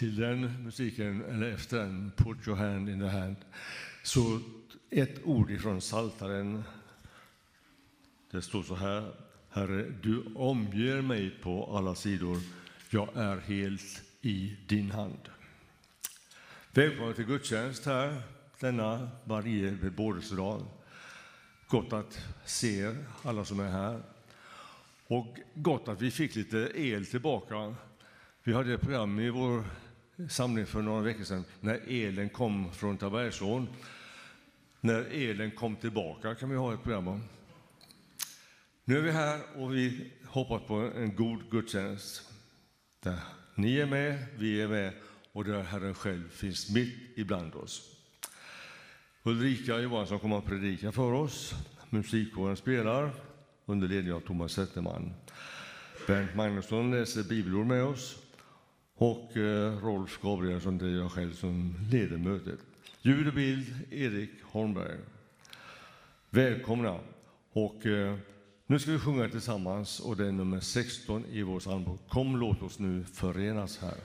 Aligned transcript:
till 0.00 0.16
den 0.16 0.64
musiken, 0.64 1.24
eller 1.24 1.52
efter 1.52 1.78
den, 1.78 2.12
Put 2.16 2.48
your 2.48 2.56
hand 2.56 2.88
in 2.88 3.00
the 3.00 3.06
hand, 3.06 3.36
så 4.02 4.40
ett 4.90 5.24
ord 5.24 5.50
ifrån 5.50 5.80
Saltaren. 5.80 6.64
Det 8.30 8.42
står 8.42 8.62
så 8.62 8.74
här. 8.74 9.12
Herre, 9.50 9.92
du 10.02 10.24
omger 10.34 11.02
mig 11.02 11.30
på 11.42 11.76
alla 11.76 11.94
sidor. 11.94 12.38
Jag 12.90 13.16
är 13.16 13.36
helt 13.36 14.02
i 14.20 14.56
din 14.66 14.90
hand. 14.90 15.28
Välkommen 16.72 17.14
till 17.14 17.24
gudstjänst 17.24 17.86
här 17.86 18.22
denna 18.60 19.08
varje 19.24 19.70
bebådelsedag. 19.70 20.66
Gott 21.68 21.92
att 21.92 22.20
se 22.44 22.94
alla 23.22 23.44
som 23.44 23.60
är 23.60 23.70
här. 23.70 24.02
Och 25.06 25.36
gott 25.54 25.88
att 25.88 26.02
vi 26.02 26.10
fick 26.10 26.36
lite 26.36 26.70
el 26.74 27.06
tillbaka. 27.06 27.74
Vi 28.42 28.52
hade 28.52 28.74
ett 28.74 28.80
program 28.80 29.20
i 29.20 29.30
vår 29.30 29.64
samling 30.28 30.66
för 30.66 30.82
några 30.82 31.02
veckor 31.02 31.24
sedan 31.24 31.44
när 31.60 31.80
elen 31.88 32.28
kom 32.28 32.72
från 32.72 32.98
Tabergsån. 32.98 33.68
När 34.80 35.00
elen 35.12 35.50
kom 35.50 35.76
tillbaka 35.76 36.34
kan 36.34 36.50
vi 36.50 36.56
ha 36.56 36.74
ett 36.74 36.82
program 36.82 37.08
om. 37.08 37.22
Nu 38.84 38.98
är 38.98 39.02
vi 39.02 39.10
här 39.10 39.40
och 39.56 39.74
vi 39.74 40.12
hoppas 40.26 40.62
på 40.62 40.74
en 40.74 41.16
god 41.16 41.50
gudstjänst. 41.50 42.22
Där 43.02 43.18
ni 43.54 43.78
är 43.78 43.86
med, 43.86 44.26
vi 44.38 44.62
är 44.62 44.68
med 44.68 44.92
och 45.32 45.44
där 45.44 45.62
Herren 45.62 45.94
själv 45.94 46.30
finns 46.30 46.70
mitt 46.70 46.96
ibland 47.16 47.54
oss. 47.54 47.96
Ulrika 49.22 49.78
Johansson 49.78 50.18
kommer 50.18 50.38
att 50.38 50.46
predika 50.46 50.92
för 50.92 51.12
oss. 51.12 51.54
Musikkåren 51.90 52.56
spelar 52.56 53.12
under 53.66 53.88
ledning 53.88 54.12
av 54.12 54.20
Thomas 54.20 54.52
Zetterman. 54.52 55.14
Bernt 56.06 56.34
Magnusson 56.34 56.90
läser 56.90 57.22
bibelord 57.22 57.66
med 57.66 57.84
oss 57.84 58.16
och 59.00 59.36
eh, 59.36 59.78
Rolf 59.84 60.20
Gabrielsson, 60.22 60.78
det 60.78 60.86
är 60.86 60.90
jag 60.90 61.12
själv 61.12 61.32
som 61.32 61.74
leder 61.90 62.16
mötet. 62.16 62.58
Ljud 63.02 63.28
och 63.28 63.34
bild, 63.34 63.66
Erik 63.90 64.30
Holmberg. 64.42 64.98
Välkomna! 66.30 66.98
Och 67.52 67.86
eh, 67.86 68.16
nu 68.66 68.78
ska 68.78 68.90
vi 68.90 68.98
sjunga 68.98 69.28
tillsammans 69.28 70.00
och 70.00 70.16
det 70.16 70.26
är 70.26 70.32
nummer 70.32 70.60
16 70.60 71.24
i 71.30 71.42
vår 71.42 71.60
psalmbok. 71.60 72.00
Kom, 72.08 72.36
låt 72.36 72.62
oss 72.62 72.78
nu 72.78 73.04
förenas 73.04 73.78
här. 73.78 73.96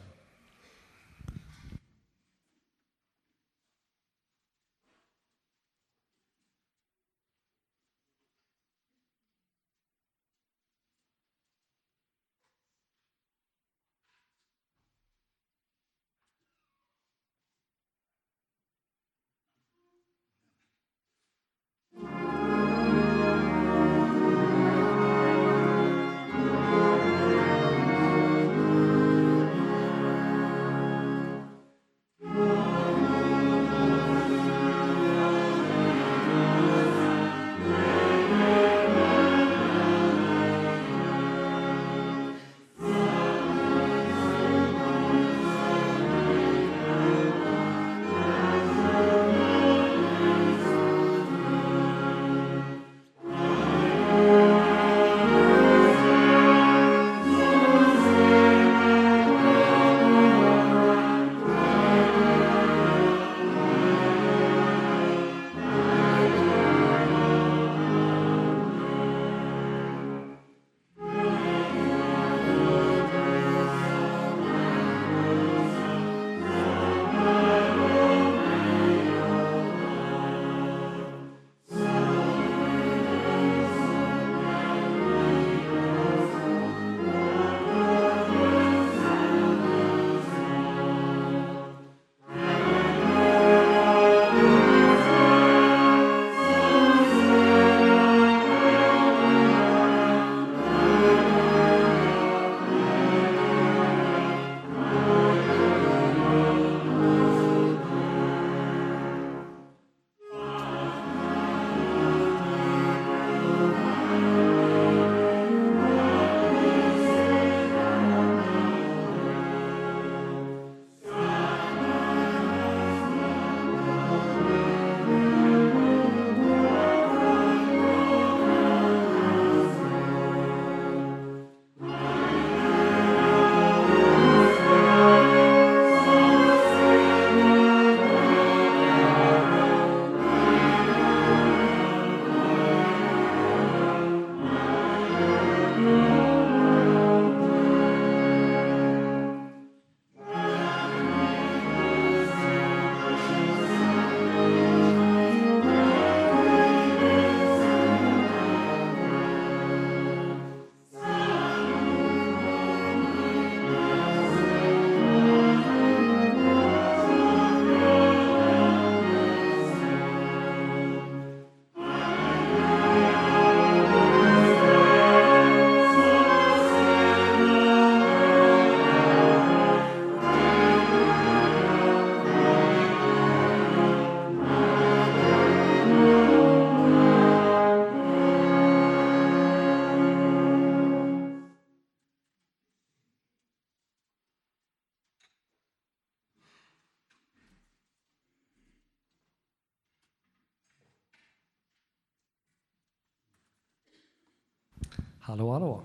Hallå, 205.27 205.53
hallå. 205.53 205.83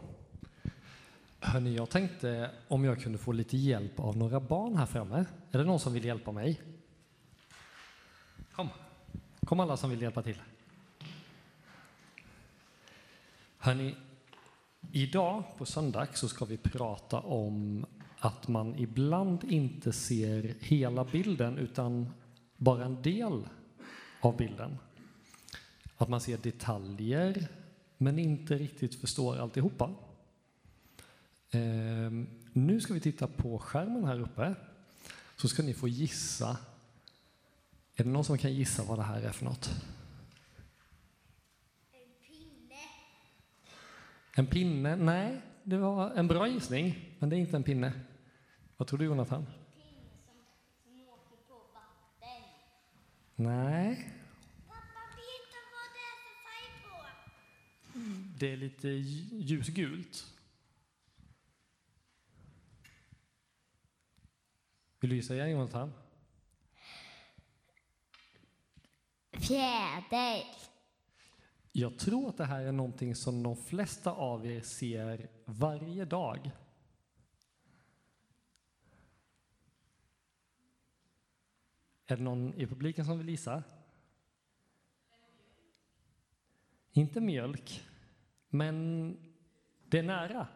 Hörni, 1.40 1.74
jag 1.74 1.90
tänkte 1.90 2.50
om 2.68 2.84
jag 2.84 3.00
kunde 3.00 3.18
få 3.18 3.32
lite 3.32 3.56
hjälp 3.56 4.00
av 4.00 4.16
några 4.16 4.40
barn 4.40 4.76
här 4.76 4.86
framme. 4.86 5.24
Är 5.50 5.58
det 5.58 5.64
någon 5.64 5.80
som 5.80 5.92
vill 5.92 6.04
hjälpa 6.04 6.32
mig? 6.32 6.60
Kom. 8.52 8.68
Kom 9.44 9.60
alla 9.60 9.76
som 9.76 9.90
vill 9.90 10.02
hjälpa 10.02 10.22
till. 10.22 10.42
Hörni, 13.58 13.96
idag 14.92 15.42
på 15.58 15.66
söndag 15.66 16.06
så 16.14 16.28
ska 16.28 16.44
vi 16.44 16.56
prata 16.56 17.20
om 17.20 17.86
att 18.18 18.48
man 18.48 18.74
ibland 18.78 19.44
inte 19.44 19.92
ser 19.92 20.54
hela 20.60 21.04
bilden 21.04 21.58
utan 21.58 22.12
bara 22.56 22.84
en 22.84 23.02
del 23.02 23.48
av 24.20 24.36
bilden. 24.36 24.78
Att 25.96 26.08
man 26.08 26.20
ser 26.20 26.38
detaljer 26.38 27.48
men 28.02 28.18
inte 28.18 28.58
riktigt 28.58 28.94
förstår 28.94 29.36
alltihopa. 29.38 29.90
Eh, 31.50 32.10
nu 32.52 32.80
ska 32.80 32.94
vi 32.94 33.00
titta 33.00 33.26
på 33.26 33.58
skärmen 33.58 34.04
här 34.04 34.20
uppe. 34.20 34.54
Så 35.36 35.48
ska 35.48 35.62
ni 35.62 35.74
få 35.74 35.88
gissa. 35.88 36.58
Är 37.96 38.04
det 38.04 38.10
någon 38.10 38.24
som 38.24 38.38
kan 38.38 38.52
gissa 38.52 38.82
vad 38.84 38.98
det 38.98 39.02
här 39.02 39.22
är 39.22 39.32
för 39.32 39.44
något? 39.44 39.70
En 41.92 42.12
pinne. 42.26 42.80
En 44.36 44.46
pinne? 44.46 44.96
Nej, 44.96 45.40
det 45.62 45.78
var 45.78 46.10
en 46.10 46.28
bra 46.28 46.48
gissning, 46.48 47.16
men 47.18 47.28
det 47.28 47.36
är 47.36 47.38
inte 47.38 47.56
en 47.56 47.62
pinne. 47.62 47.92
Vad 48.76 48.88
tror 48.88 48.98
du, 48.98 49.04
Jonathan? 49.04 49.46
Pinne 49.74 50.00
som, 50.24 50.34
som 50.82 51.00
åker 51.08 51.36
på 51.48 51.54
vatten. 51.74 52.42
Nej, 53.36 54.14
Pappa, 54.68 55.02
vet 55.16 55.44
du 55.52 55.60
vad 55.74 55.88
det 55.96 56.04
är 56.10 56.16
för 56.24 56.34
färg 56.46 56.68
på? 56.82 57.10
Det 58.40 58.52
är 58.52 58.56
lite 58.56 58.88
ljusgult. 58.88 60.34
Vill 65.00 65.10
du 65.10 65.16
gissa 65.16 65.34
igen, 65.34 65.50
Jonathan? 65.50 65.92
Fjäder. 69.32 70.44
Jag 71.72 71.98
tror 71.98 72.28
att 72.28 72.36
det 72.36 72.44
här 72.44 72.60
är 72.60 72.72
någonting 72.72 73.14
som 73.14 73.42
de 73.42 73.56
flesta 73.56 74.12
av 74.12 74.46
er 74.46 74.60
ser 74.60 75.28
varje 75.44 76.04
dag. 76.04 76.50
Är 82.06 82.16
det 82.16 82.22
någon 82.22 82.54
i 82.54 82.66
publiken 82.66 83.04
som 83.04 83.18
vill 83.18 83.28
gissa? 83.28 83.62
Inte 86.92 87.20
mjölk, 87.20 87.89
men 88.50 89.16
det 89.84 89.98
är 89.98 90.02
nära. 90.02 90.46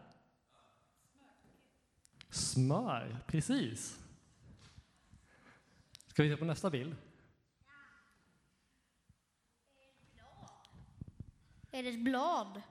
Smör, 2.29 3.17
precis. 3.27 3.99
Ska 6.07 6.23
vi 6.23 6.29
se 6.29 6.37
på 6.37 6.45
nästa 6.45 6.69
bild? 6.69 6.95
Är 11.71 11.83
det 11.83 11.89
ett 11.89 12.03
blad? 12.03 12.61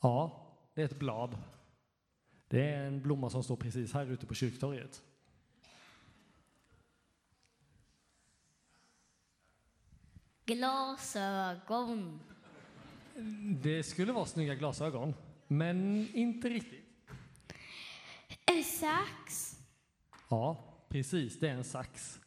Ja, 0.00 0.46
det 0.74 0.80
är 0.82 0.84
ett 0.84 0.98
blad. 0.98 1.38
Det 2.48 2.74
är 2.74 2.86
en 2.86 3.02
blomma 3.02 3.30
som 3.30 3.42
står 3.42 3.56
precis 3.56 3.92
här 3.92 4.06
ute 4.06 4.26
på 4.26 4.34
kyrktorget. 4.34 5.02
Glasögon. 10.44 12.20
Det 13.62 13.82
skulle 13.82 14.12
vara 14.12 14.26
snygga 14.26 14.54
glasögon, 14.54 15.14
men 15.46 16.08
inte 16.14 16.48
riktigt. 16.48 16.84
En 18.46 18.64
sax. 18.64 19.56
Ja, 20.28 20.64
precis, 20.88 21.38
det 21.38 21.48
är 21.48 21.54
en 21.54 21.64
sax. 21.64 22.20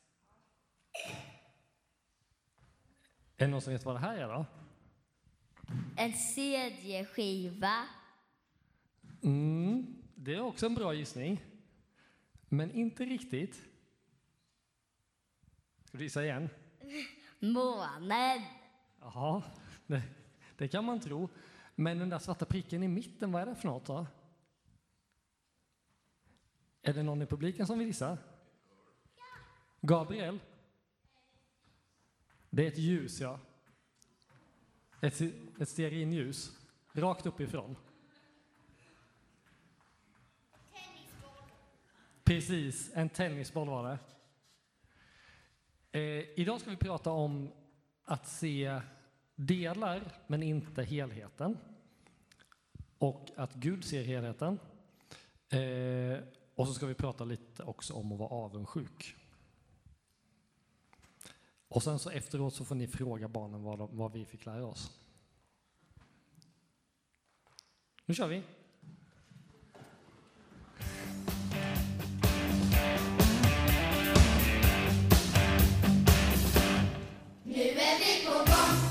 Är 3.38 3.46
det 3.46 3.48
någon 3.48 3.62
som 3.62 3.74
vet 3.74 3.86
vad 3.86 3.96
det 3.96 4.00
här 4.00 4.18
är 4.18 4.28
då? 4.28 4.46
En 5.98 6.14
CD-skiva. 6.14 7.86
Mm, 9.24 10.04
det 10.16 10.34
är 10.34 10.42
också 10.42 10.66
en 10.66 10.76
bra 10.76 10.94
gissning, 10.94 11.42
men 12.50 12.72
inte 12.72 13.06
riktigt. 13.06 13.56
Ska 15.86 15.98
du 15.98 16.04
gissa 16.04 16.24
igen? 16.24 16.50
Månen. 17.40 18.42
Jaha, 19.00 19.44
det 20.64 20.68
kan 20.68 20.86
man 20.86 21.00
tro. 21.00 21.30
Men 21.76 22.00
den 22.00 22.10
där 22.10 22.20
svarta 22.20 22.46
pricken 22.46 22.84
i 22.84 22.88
mitten, 22.88 23.32
vad 23.32 23.42
är 23.42 23.46
det 23.46 23.56
för 23.56 23.68
något 23.68 23.86
då? 23.86 24.08
Är 26.82 26.94
det 26.94 27.04
någon 27.04 27.22
i 27.22 27.26
publiken 27.26 27.68
som 27.68 27.80
vill 27.80 27.88
gissa? 27.88 28.18
Gabriel? 29.82 30.40
Det 32.50 32.64
är 32.64 32.68
ett 32.68 32.78
ljus, 32.78 33.22
ja. 33.22 33.40
Ett, 35.02 35.22
ett 35.60 35.70
stearinljus, 35.70 36.58
rakt 36.94 37.26
uppifrån. 37.26 37.76
Precis, 42.24 42.92
en 42.94 43.10
tennisboll 43.10 43.68
var 43.68 43.84
det. 43.84 44.00
Eh, 46.00 46.40
idag 46.40 46.62
ska 46.62 46.70
vi 46.70 46.78
prata 46.78 47.12
om 47.12 47.52
att 48.04 48.28
se 48.28 48.82
delar, 49.46 50.02
men 50.28 50.44
inte 50.44 50.84
helheten. 50.84 51.58
Och 52.98 53.32
att 53.36 53.54
Gud 53.54 53.86
ser 53.86 54.04
helheten. 54.04 54.60
Eh, 55.50 56.24
och 56.56 56.68
så 56.68 56.74
ska 56.74 56.86
vi 56.86 56.94
prata 56.94 57.26
lite 57.26 57.64
också 57.64 57.94
om 57.94 58.12
att 58.12 58.20
vara 58.20 58.30
avundsjuk. 58.30 59.16
Och 61.68 61.84
sen 61.84 62.00
så 62.00 62.10
efteråt 62.10 62.54
så 62.54 62.66
får 62.66 62.76
ni 62.76 62.88
fråga 62.88 63.28
barnen 63.28 63.64
vad, 63.64 63.80
de, 63.80 63.98
vad 63.98 64.12
vi 64.12 64.26
fick 64.26 64.46
lära 64.46 64.66
oss. 64.66 64.92
Nu 68.06 68.14
kör 68.14 68.28
vi! 68.28 68.44
Nu 77.44 77.62
är 77.62 78.00
vi 78.00 78.26
på 78.26 78.32
gång, 78.32 78.46
på 78.46 78.50
gång, 78.50 78.83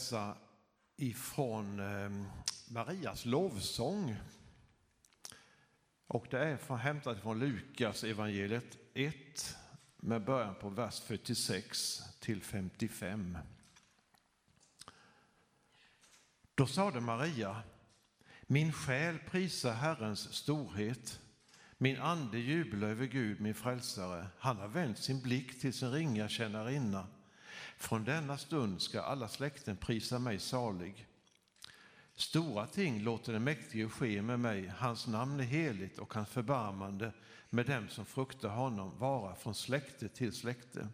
läsa 0.00 0.36
ifrån 0.96 1.80
ehm, 1.80 2.24
Marias 2.68 3.24
lovsång. 3.24 4.16
Och 6.06 6.26
det 6.30 6.38
är 6.38 6.76
hämtat 6.76 7.20
från 7.22 7.38
Lukas 7.38 8.04
evangeliet 8.04 8.78
1 8.94 9.56
med 9.96 10.24
början 10.24 10.54
på 10.54 10.68
vers 10.68 11.00
46 11.00 12.02
till 12.20 12.42
55. 12.42 13.38
Då 16.54 16.66
sade 16.66 17.00
Maria, 17.00 17.62
min 18.42 18.72
själ 18.72 19.18
prisar 19.18 19.72
Herrens 19.72 20.32
storhet. 20.34 21.20
Min 21.78 22.00
ande 22.00 22.38
jublar 22.38 22.88
över 22.88 23.06
Gud, 23.06 23.40
min 23.40 23.54
frälsare. 23.54 24.26
Han 24.38 24.56
har 24.56 24.68
vänt 24.68 24.98
sin 24.98 25.22
blick 25.22 25.60
till 25.60 25.72
sin 25.72 25.92
ringa 25.92 26.28
tjänarinna. 26.28 27.06
Från 27.80 28.04
denna 28.04 28.38
stund 28.38 28.82
ska 28.82 29.02
alla 29.02 29.28
släkten 29.28 29.76
prisa 29.76 30.18
mig 30.18 30.38
salig. 30.38 31.06
Stora 32.14 32.66
ting 32.66 33.02
låter 33.02 33.32
den 33.32 33.44
mäktige 33.44 33.88
ske 33.88 34.22
med 34.22 34.40
mig. 34.40 34.72
Hans 34.78 35.06
namn 35.06 35.40
är 35.40 35.44
heligt 35.44 35.98
och 35.98 36.14
hans 36.14 36.28
förbarmande 36.28 37.12
med 37.50 37.66
dem 37.66 37.88
som 37.88 38.04
fruktar 38.04 38.48
honom 38.48 38.98
vara 38.98 39.34
från 39.34 39.54
släkte 39.54 40.08
till 40.08 40.32
släkte. 40.32 40.88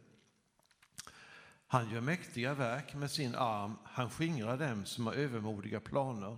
Han 1.67 1.91
gör 1.91 2.01
mäktiga 2.01 2.55
verk 2.55 2.95
med 2.95 3.11
sin 3.11 3.35
arm, 3.35 3.77
han 3.85 4.11
skingrar 4.11 4.59
dem 4.59 4.85
som 4.85 5.07
har 5.07 5.15
övermodiga 5.15 5.81
planer. 5.81 6.37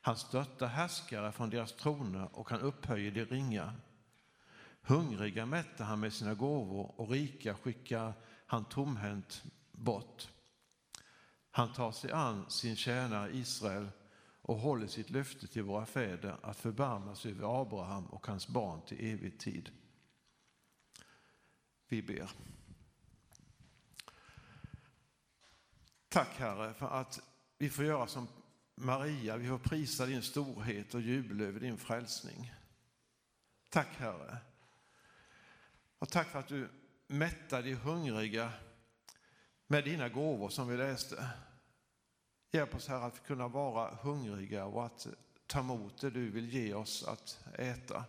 Han 0.00 0.16
störtar 0.16 0.66
härskare 0.66 1.32
från 1.32 1.50
deras 1.50 1.72
troner 1.72 2.28
och 2.32 2.50
han 2.50 2.60
upphöjer 2.60 3.10
de 3.10 3.24
ringa. 3.24 3.74
Hungriga 4.82 5.46
mättar 5.46 5.84
han 5.84 6.00
med 6.00 6.12
sina 6.12 6.34
gåvor 6.34 7.00
och 7.00 7.10
rika 7.10 7.54
skickar 7.54 8.12
han 8.54 8.64
tomhänt 8.64 9.44
bort. 9.72 10.28
Han 11.50 11.72
tar 11.72 11.92
sig 11.92 12.12
an 12.12 12.50
sin 12.50 12.76
tjänare 12.76 13.36
Israel 13.36 13.88
och 14.42 14.56
håller 14.56 14.86
sitt 14.86 15.10
löfte 15.10 15.46
till 15.46 15.62
våra 15.62 15.86
fäder 15.86 16.36
att 16.42 16.56
förbarma 16.56 17.14
sig 17.14 17.30
över 17.30 17.60
Abraham 17.62 18.06
och 18.06 18.26
hans 18.26 18.48
barn 18.48 18.82
till 18.86 19.12
evig 19.12 19.38
tid. 19.38 19.70
Vi 21.88 22.02
ber. 22.02 22.30
Tack 26.08 26.38
Herre 26.38 26.74
för 26.74 26.88
att 26.88 27.20
vi 27.58 27.70
får 27.70 27.84
göra 27.84 28.06
som 28.06 28.28
Maria, 28.74 29.36
vi 29.36 29.48
får 29.48 29.58
prisa 29.58 30.06
din 30.06 30.22
storhet 30.22 30.94
och 30.94 31.00
jubla 31.00 31.44
över 31.44 31.60
din 31.60 31.78
frälsning. 31.78 32.52
Tack 33.68 33.88
Herre. 33.96 34.38
Och 35.98 36.08
tack 36.08 36.28
för 36.28 36.38
att 36.38 36.48
du 36.48 36.68
mätta 37.06 37.62
de 37.62 37.74
hungriga 37.74 38.52
med 39.66 39.84
dina 39.84 40.08
gåvor 40.08 40.48
som 40.48 40.68
vi 40.68 40.76
läste. 40.76 41.30
Hjälp 42.52 42.74
oss 42.74 42.88
Herre 42.88 43.04
att 43.04 43.26
kunna 43.26 43.48
vara 43.48 43.94
hungriga 43.94 44.64
och 44.64 44.86
att 44.86 45.06
ta 45.46 45.60
emot 45.60 46.00
det 46.00 46.10
du 46.10 46.30
vill 46.30 46.54
ge 46.54 46.74
oss 46.74 47.04
att 47.04 47.44
äta. 47.58 48.04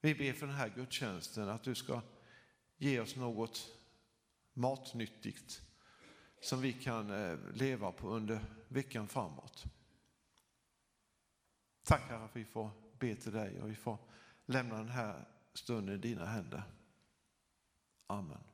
Vi 0.00 0.14
ber 0.14 0.32
för 0.32 0.46
den 0.46 0.56
här 0.56 0.68
gudstjänsten 0.68 1.48
att 1.48 1.62
du 1.62 1.74
ska 1.74 2.00
ge 2.76 3.00
oss 3.00 3.16
något 3.16 3.68
matnyttigt 4.52 5.62
som 6.40 6.60
vi 6.60 6.72
kan 6.72 7.10
eh, 7.10 7.38
leva 7.54 7.92
på 7.92 8.08
under 8.08 8.40
veckan 8.68 9.08
framåt. 9.08 9.64
Tack 11.82 12.02
Herre 12.02 12.24
att 12.24 12.36
vi 12.36 12.44
får 12.44 12.70
be 12.98 13.16
till 13.16 13.32
dig 13.32 13.60
och 13.60 13.70
vi 13.70 13.74
får 13.74 13.98
lämna 14.46 14.76
den 14.76 14.88
här 14.88 15.28
stunden 15.54 15.94
i 15.94 15.98
dina 15.98 16.26
händer. 16.26 16.62
Amen. 18.10 18.49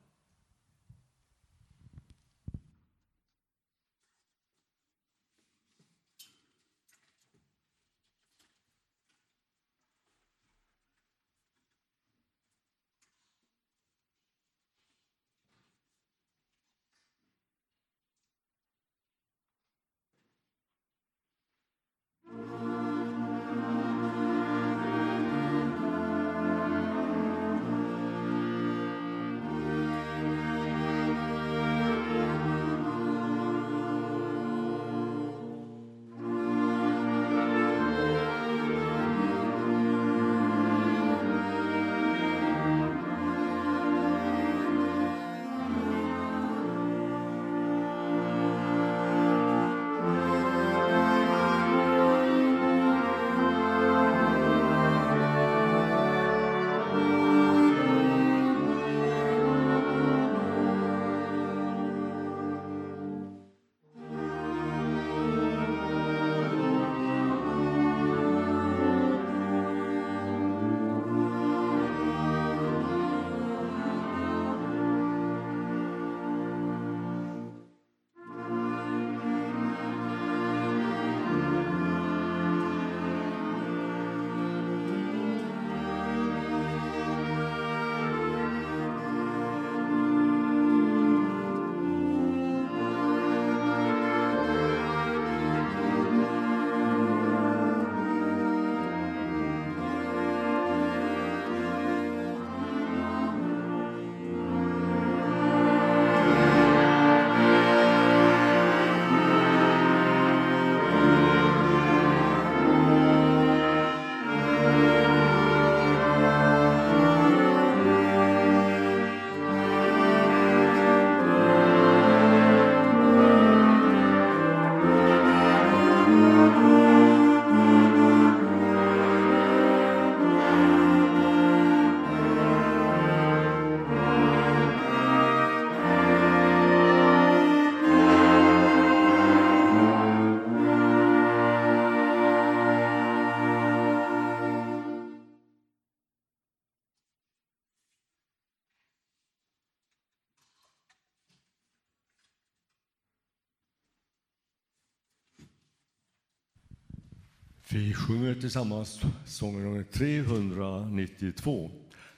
Vi 157.76 157.94
sjunger 157.94 158.34
tillsammans 158.34 159.00
sången 159.26 159.62
nummer 159.62 159.82
392. 159.82 161.70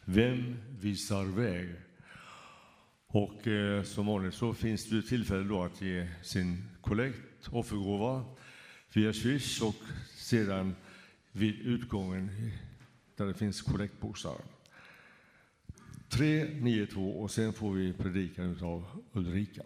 Vem 0.04 0.56
visar 0.80 1.24
väg? 1.24 1.68
Och 3.06 3.46
eh, 3.46 3.82
som 3.82 4.06
vanligt 4.06 4.34
så 4.34 4.54
finns 4.54 4.88
det 4.88 4.96
ju 4.96 5.02
tillfälle 5.02 5.44
då 5.44 5.62
att 5.62 5.82
ge 5.82 6.08
sin 6.22 6.64
kollekt, 6.80 7.48
offergåva, 7.50 8.24
via 8.92 9.12
Swish 9.12 9.62
och 9.62 9.74
sedan 10.16 10.74
vid 11.32 11.60
utgången 11.60 12.30
där 13.16 13.26
det 13.26 13.34
finns 13.34 13.62
kollektboxar. 13.62 14.36
392 16.08 17.20
och 17.20 17.30
sen 17.30 17.52
får 17.52 17.72
vi 17.72 17.92
predikan 17.92 18.58
av 18.62 18.84
Ulrika. 19.12 19.62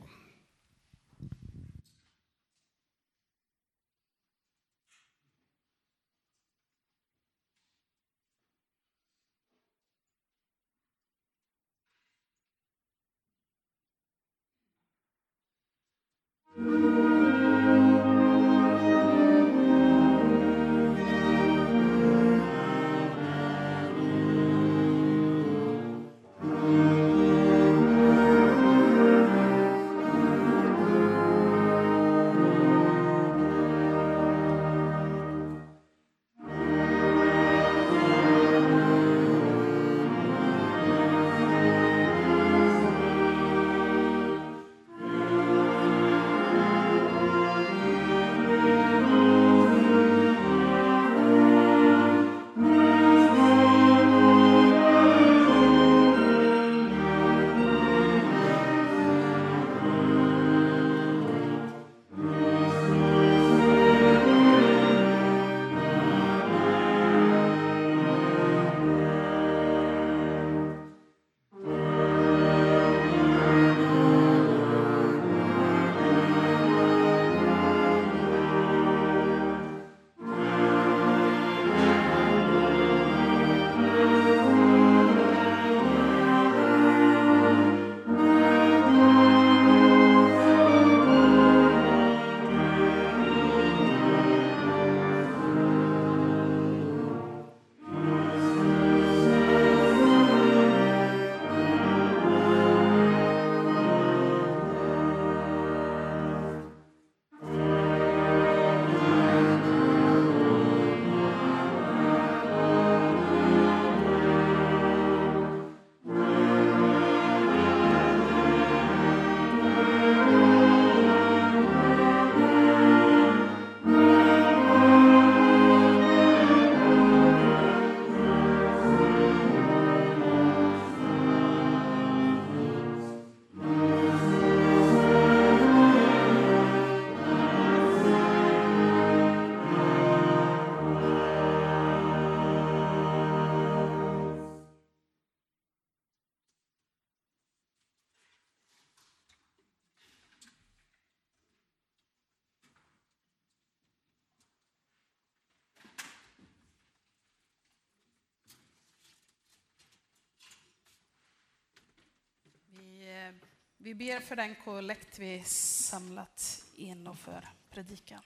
Vi 163.84 163.94
ber 163.94 164.20
för 164.20 164.36
den 164.36 164.54
kollekt 164.54 165.18
vi 165.18 165.42
samlat 165.44 166.64
in 166.74 167.06
och 167.06 167.18
för 167.18 167.48
predikan. 167.70 168.22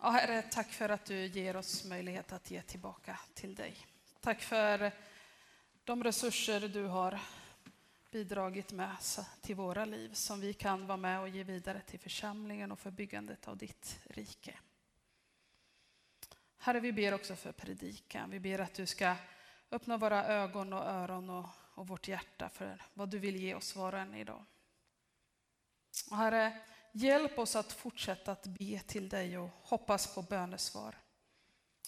Ja, 0.00 0.10
Herre, 0.10 0.42
tack 0.42 0.72
för 0.72 0.88
att 0.88 1.04
du 1.04 1.26
ger 1.26 1.56
oss 1.56 1.84
möjlighet 1.84 2.32
att 2.32 2.50
ge 2.50 2.62
tillbaka 2.62 3.18
till 3.34 3.54
dig. 3.54 3.76
Tack 4.20 4.40
för 4.40 4.92
de 5.84 6.04
resurser 6.04 6.68
du 6.68 6.84
har 6.84 7.20
bidragit 8.10 8.72
med 8.72 8.96
till 9.40 9.56
våra 9.56 9.84
liv 9.84 10.12
som 10.12 10.40
vi 10.40 10.52
kan 10.52 10.86
vara 10.86 10.96
med 10.96 11.20
och 11.20 11.28
ge 11.28 11.44
vidare 11.44 11.80
till 11.80 12.00
församlingen 12.00 12.72
och 12.72 12.78
för 12.78 12.90
byggandet 12.90 13.48
av 13.48 13.56
ditt 13.56 13.98
rike. 14.04 14.58
Herre, 16.58 16.80
vi 16.80 16.92
ber 16.92 17.14
också 17.14 17.36
för 17.36 17.52
predikan. 17.52 18.30
Vi 18.30 18.40
ber 18.40 18.58
att 18.58 18.74
du 18.74 18.86
ska 18.86 19.14
öppna 19.70 19.96
våra 19.96 20.24
ögon 20.24 20.72
och 20.72 20.84
öron 20.84 21.30
och, 21.30 21.46
och 21.74 21.88
vårt 21.88 22.08
hjärta 22.08 22.48
för 22.48 22.82
vad 22.94 23.08
du 23.08 23.18
vill 23.18 23.36
ge 23.36 23.54
oss 23.54 23.76
var 23.76 23.92
och 23.92 23.98
en 23.98 24.14
idag. 24.14 24.44
Och 26.10 26.16
herre, 26.16 26.60
hjälp 26.92 27.38
oss 27.38 27.56
att 27.56 27.72
fortsätta 27.72 28.32
att 28.32 28.46
be 28.46 28.78
till 28.78 29.08
dig 29.08 29.38
och 29.38 29.50
hoppas 29.62 30.14
på 30.14 30.22
bönesvar. 30.22 30.98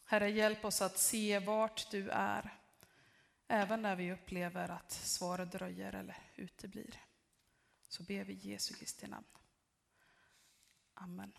Herre, 0.04 0.30
hjälp 0.30 0.64
oss 0.64 0.82
att 0.82 0.98
se 0.98 1.38
vart 1.38 1.90
du 1.90 2.10
är, 2.10 2.58
även 3.48 3.82
när 3.82 3.96
vi 3.96 4.12
upplever 4.12 4.68
att 4.68 4.92
svaret 4.92 5.52
dröjer 5.52 5.92
eller 5.94 6.16
uteblir. 6.34 7.00
Så 7.88 8.02
ber 8.02 8.24
vi 8.24 8.32
i 8.32 8.50
Jesu 8.50 8.74
Kristi 8.74 9.06
namn. 9.06 9.26
Amen. 10.94 11.32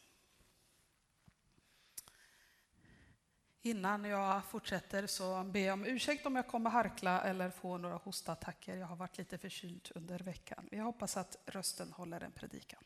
Innan 3.65 4.05
jag 4.05 4.45
fortsätter 4.45 5.07
så 5.07 5.43
ber 5.43 5.59
jag 5.59 5.73
om 5.73 5.85
ursäkt 5.85 6.25
om 6.25 6.35
jag 6.35 6.47
kommer 6.47 6.69
harkla 6.69 7.21
eller 7.21 7.49
få 7.49 7.77
några 7.77 7.95
hostattacker. 7.95 8.75
Jag 8.77 8.87
har 8.87 8.95
varit 8.95 9.17
lite 9.17 9.37
förkyld 9.37 9.91
under 9.95 10.19
veckan. 10.19 10.69
Jag 10.71 10.83
hoppas 10.83 11.17
att 11.17 11.37
rösten 11.45 11.91
håller 11.91 12.21
en 12.21 12.31
predikan. 12.31 12.83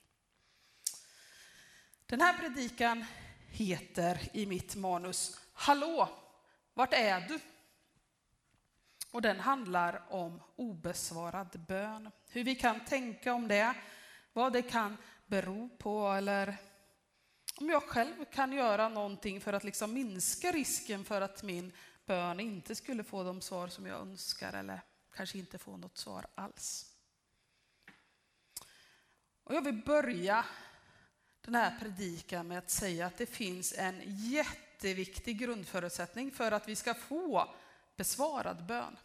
Den 2.05 2.21
här 2.21 2.37
predikan 2.37 3.05
heter 3.47 4.29
i 4.33 4.45
mitt 4.45 4.75
manus 4.75 5.39
Hallå, 5.53 6.09
vart 6.73 6.93
är 6.93 7.21
du? 7.21 7.39
Och 9.11 9.21
den 9.21 9.39
handlar 9.39 10.03
om 10.09 10.41
obesvarad 10.55 11.59
bön. 11.67 12.11
Hur 12.29 12.43
vi 12.43 12.55
kan 12.55 12.85
tänka 12.85 13.33
om 13.33 13.47
det, 13.47 13.73
vad 14.33 14.53
det 14.53 14.61
kan 14.61 14.97
bero 15.27 15.69
på 15.77 16.07
eller 16.07 16.57
om 17.61 17.69
jag 17.69 17.83
själv 17.83 18.25
kan 18.25 18.51
göra 18.51 18.89
någonting 18.89 19.41
för 19.41 19.53
att 19.53 19.63
liksom 19.63 19.93
minska 19.93 20.51
risken 20.51 21.05
för 21.05 21.21
att 21.21 21.43
min 21.43 21.71
bön 22.05 22.39
inte 22.39 22.75
skulle 22.75 23.03
få 23.03 23.23
de 23.23 23.41
svar 23.41 23.67
som 23.67 23.85
jag 23.85 23.99
önskar 23.99 24.53
eller 24.53 24.81
kanske 25.15 25.37
inte 25.37 25.57
få 25.57 25.77
något 25.77 25.97
svar 25.97 26.27
alls. 26.35 26.95
Och 29.43 29.55
jag 29.55 29.61
vill 29.61 29.83
börja 29.85 30.45
den 31.41 31.55
här 31.55 31.79
predikan 31.79 32.47
med 32.47 32.57
att 32.57 32.69
säga 32.69 33.05
att 33.05 33.17
det 33.17 33.25
finns 33.25 33.73
en 33.77 34.01
jätteviktig 34.05 35.39
grundförutsättning 35.39 36.31
för 36.31 36.51
att 36.51 36.67
vi 36.67 36.75
ska 36.75 36.93
få 36.93 37.55
besvarad 37.95 38.65
bön. 38.65 38.97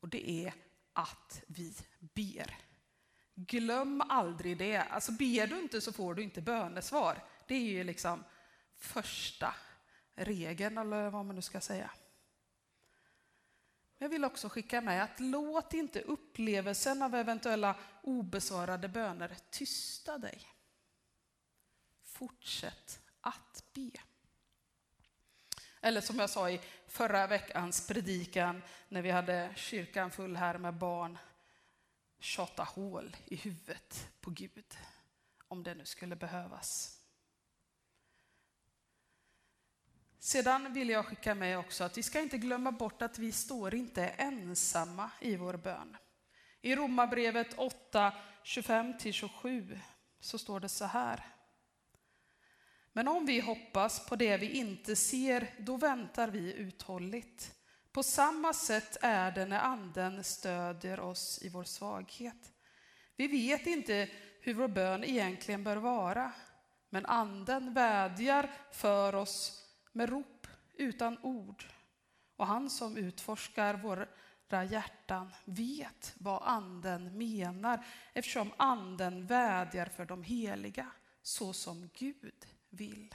Och 0.00 0.08
det 0.08 0.30
är 0.30 0.54
att 0.92 1.42
vi 1.46 1.74
ber. 1.98 2.67
Glöm 3.46 4.00
aldrig 4.00 4.58
det. 4.58 4.76
Alltså 4.76 5.12
ber 5.12 5.46
du 5.46 5.58
inte 5.58 5.80
så 5.80 5.92
får 5.92 6.14
du 6.14 6.22
inte 6.22 6.40
bönesvar. 6.42 7.24
Det 7.46 7.54
är 7.54 7.60
ju 7.60 7.84
liksom 7.84 8.24
första 8.76 9.54
regeln 10.14 10.78
eller 10.78 11.10
vad 11.10 11.26
man 11.26 11.34
nu 11.34 11.42
ska 11.42 11.60
säga. 11.60 11.90
Jag 13.98 14.08
vill 14.08 14.24
också 14.24 14.48
skicka 14.48 14.80
med 14.80 15.02
att 15.02 15.20
låt 15.20 15.74
inte 15.74 16.00
upplevelsen 16.00 17.02
av 17.02 17.14
eventuella 17.14 17.74
obesvarade 18.02 18.88
böner 18.88 19.36
tysta 19.50 20.18
dig. 20.18 20.42
Fortsätt 22.04 23.00
att 23.20 23.64
be. 23.74 23.90
Eller 25.80 26.00
som 26.00 26.18
jag 26.18 26.30
sa 26.30 26.50
i 26.50 26.60
förra 26.86 27.26
veckans 27.26 27.86
predikan 27.86 28.62
när 28.88 29.02
vi 29.02 29.10
hade 29.10 29.52
kyrkan 29.56 30.10
full 30.10 30.36
här 30.36 30.58
med 30.58 30.74
barn 30.74 31.18
tjata 32.18 32.62
hål 32.62 33.16
i 33.26 33.36
huvudet 33.36 34.10
på 34.20 34.30
Gud, 34.30 34.76
om 35.48 35.62
det 35.62 35.74
nu 35.74 35.84
skulle 35.84 36.16
behövas. 36.16 36.98
Sedan 40.18 40.72
vill 40.72 40.88
jag 40.88 41.06
skicka 41.06 41.34
med 41.34 41.58
också 41.58 41.84
att 41.84 41.98
vi 41.98 42.02
ska 42.02 42.20
inte 42.20 42.38
glömma 42.38 42.72
bort 42.72 43.02
att 43.02 43.18
vi 43.18 43.32
står 43.32 43.74
inte 43.74 44.06
ensamma 44.08 45.10
i 45.20 45.36
vår 45.36 45.56
bön. 45.56 45.96
I 46.60 46.76
Romarbrevet 46.76 47.58
8, 47.58 48.12
25-27 48.44 49.78
så 50.20 50.38
står 50.38 50.60
det 50.60 50.68
så 50.68 50.84
här. 50.84 51.26
Men 52.92 53.08
om 53.08 53.26
vi 53.26 53.40
hoppas 53.40 54.06
på 54.06 54.16
det 54.16 54.36
vi 54.36 54.50
inte 54.50 54.96
ser, 54.96 55.54
då 55.58 55.76
väntar 55.76 56.28
vi 56.28 56.54
uthålligt. 56.54 57.57
På 57.98 58.02
samma 58.02 58.52
sätt 58.52 58.96
är 59.00 59.32
det 59.32 59.46
när 59.46 59.58
Anden 59.58 60.24
stödjer 60.24 61.00
oss 61.00 61.38
i 61.42 61.48
vår 61.48 61.64
svaghet. 61.64 62.52
Vi 63.16 63.28
vet 63.28 63.66
inte 63.66 64.10
hur 64.40 64.54
vår 64.54 64.68
bön 64.68 65.04
egentligen 65.04 65.64
bör 65.64 65.76
vara, 65.76 66.32
men 66.88 67.06
Anden 67.06 67.74
vädjar 67.74 68.50
för 68.72 69.14
oss 69.14 69.64
med 69.92 70.08
rop 70.08 70.46
utan 70.74 71.18
ord. 71.22 71.64
Och 72.36 72.46
han 72.46 72.70
som 72.70 72.96
utforskar 72.96 73.74
våra 73.74 74.64
hjärtan 74.64 75.34
vet 75.44 76.14
vad 76.18 76.42
Anden 76.42 77.18
menar 77.18 77.86
eftersom 78.12 78.52
Anden 78.56 79.26
vädjar 79.26 79.86
för 79.86 80.04
de 80.04 80.22
heliga 80.22 80.90
så 81.22 81.52
som 81.52 81.90
Gud 81.94 82.46
vill. 82.70 83.14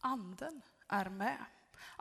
Anden 0.00 0.62
är 0.88 1.08
med. 1.10 1.46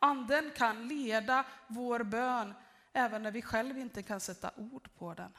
Anden 0.01 0.51
kan 0.55 0.87
leda 0.87 1.45
vår 1.67 2.03
bön 2.03 2.53
även 2.93 3.23
när 3.23 3.31
vi 3.31 3.41
själv 3.41 3.77
inte 3.77 4.03
kan 4.03 4.19
sätta 4.19 4.51
ord 4.55 4.89
på 4.97 5.13
den. 5.13 5.37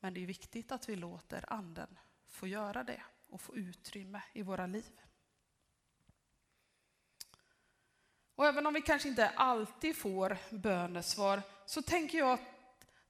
Men 0.00 0.14
det 0.14 0.22
är 0.22 0.26
viktigt 0.26 0.72
att 0.72 0.88
vi 0.88 0.96
låter 0.96 1.52
Anden 1.52 1.98
få 2.28 2.46
göra 2.46 2.84
det 2.84 3.02
och 3.28 3.40
få 3.40 3.56
utrymme 3.56 4.22
i 4.32 4.42
våra 4.42 4.66
liv. 4.66 5.00
Och 8.34 8.46
även 8.46 8.66
om 8.66 8.74
vi 8.74 8.82
kanske 8.82 9.08
inte 9.08 9.28
alltid 9.28 9.96
får 9.96 10.36
bönesvar 10.50 11.42
så 11.66 11.82
tänker 11.82 12.18
jag 12.18 12.32
att 12.32 12.40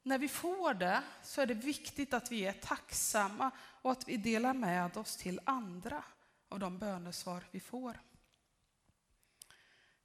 när 0.03 0.19
vi 0.19 0.29
får 0.29 0.75
det 0.75 1.03
så 1.23 1.41
är 1.41 1.47
det 1.47 1.55
viktigt 1.55 2.15
att 2.15 2.33
vi 2.33 2.47
är 2.47 2.53
tacksamma 2.53 3.51
och 3.59 3.93
att 3.93 4.09
vi 4.09 4.17
delar 4.17 4.55
med 4.55 4.97
oss 4.97 5.17
till 5.17 5.41
andra 5.45 6.05
av 6.49 6.59
de 6.59 6.79
bönesvar 6.79 7.45
vi 7.51 7.61
får. 7.61 8.01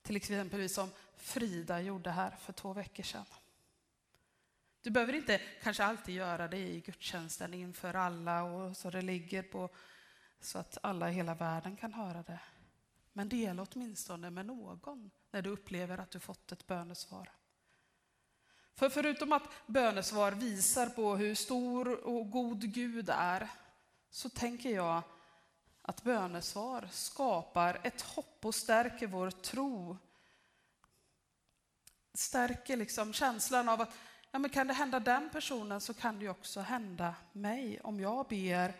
Till 0.01 0.15
exempel 0.15 0.69
som 0.69 0.89
Frida 1.17 1.81
gjorde 1.81 2.09
här 2.09 2.31
för 2.31 2.53
två 2.53 2.73
veckor 2.73 3.03
sedan. 3.03 3.25
Du 4.81 4.89
behöver 4.89 5.13
inte 5.13 5.41
kanske 5.63 5.83
alltid 5.83 6.15
göra 6.15 6.47
det 6.47 6.57
i 6.57 6.79
gudstjänsten 6.79 7.53
inför 7.53 7.93
alla 7.93 8.43
och 8.43 8.77
så 8.77 8.89
det 8.89 9.01
ligger 9.01 9.43
på 9.43 9.69
så 10.39 10.57
att 10.57 10.77
alla 10.83 11.09
i 11.09 11.13
hela 11.13 11.35
världen 11.35 11.77
kan 11.77 11.93
höra 11.93 12.23
det. 12.23 12.39
Men 13.13 13.29
dela 13.29 13.67
åtminstone 13.71 14.29
med 14.29 14.45
någon 14.45 15.11
när 15.31 15.41
du 15.41 15.49
upplever 15.49 15.97
att 15.97 16.11
du 16.11 16.19
fått 16.19 16.51
ett 16.51 16.67
bönesvar. 16.67 17.31
För 18.75 18.89
förutom 18.89 19.31
att 19.31 19.43
bönesvar 19.67 20.31
visar 20.31 20.89
på 20.89 21.15
hur 21.15 21.35
stor 21.35 22.05
och 22.05 22.31
god 22.31 22.73
Gud 22.73 23.09
är, 23.09 23.49
så 24.09 24.29
tänker 24.29 24.69
jag 24.69 25.03
att 25.81 26.03
bönesvar 26.03 26.89
skapar 26.91 27.81
ett 27.83 28.01
hopp 28.01 28.45
och 28.45 28.55
stärker 28.55 29.07
vår 29.07 29.31
tro. 29.31 29.97
Stärker 32.13 32.77
liksom 32.77 33.13
känslan 33.13 33.69
av 33.69 33.81
att 33.81 33.97
ja, 34.31 34.39
men 34.39 34.49
kan 34.49 34.67
det 34.67 34.73
hända 34.73 34.99
den 34.99 35.29
personen 35.29 35.81
så 35.81 35.93
kan 35.93 36.19
det 36.19 36.29
också 36.29 36.61
hända 36.61 37.15
mig 37.31 37.79
om 37.79 37.99
jag 37.99 38.27
ber 38.27 38.75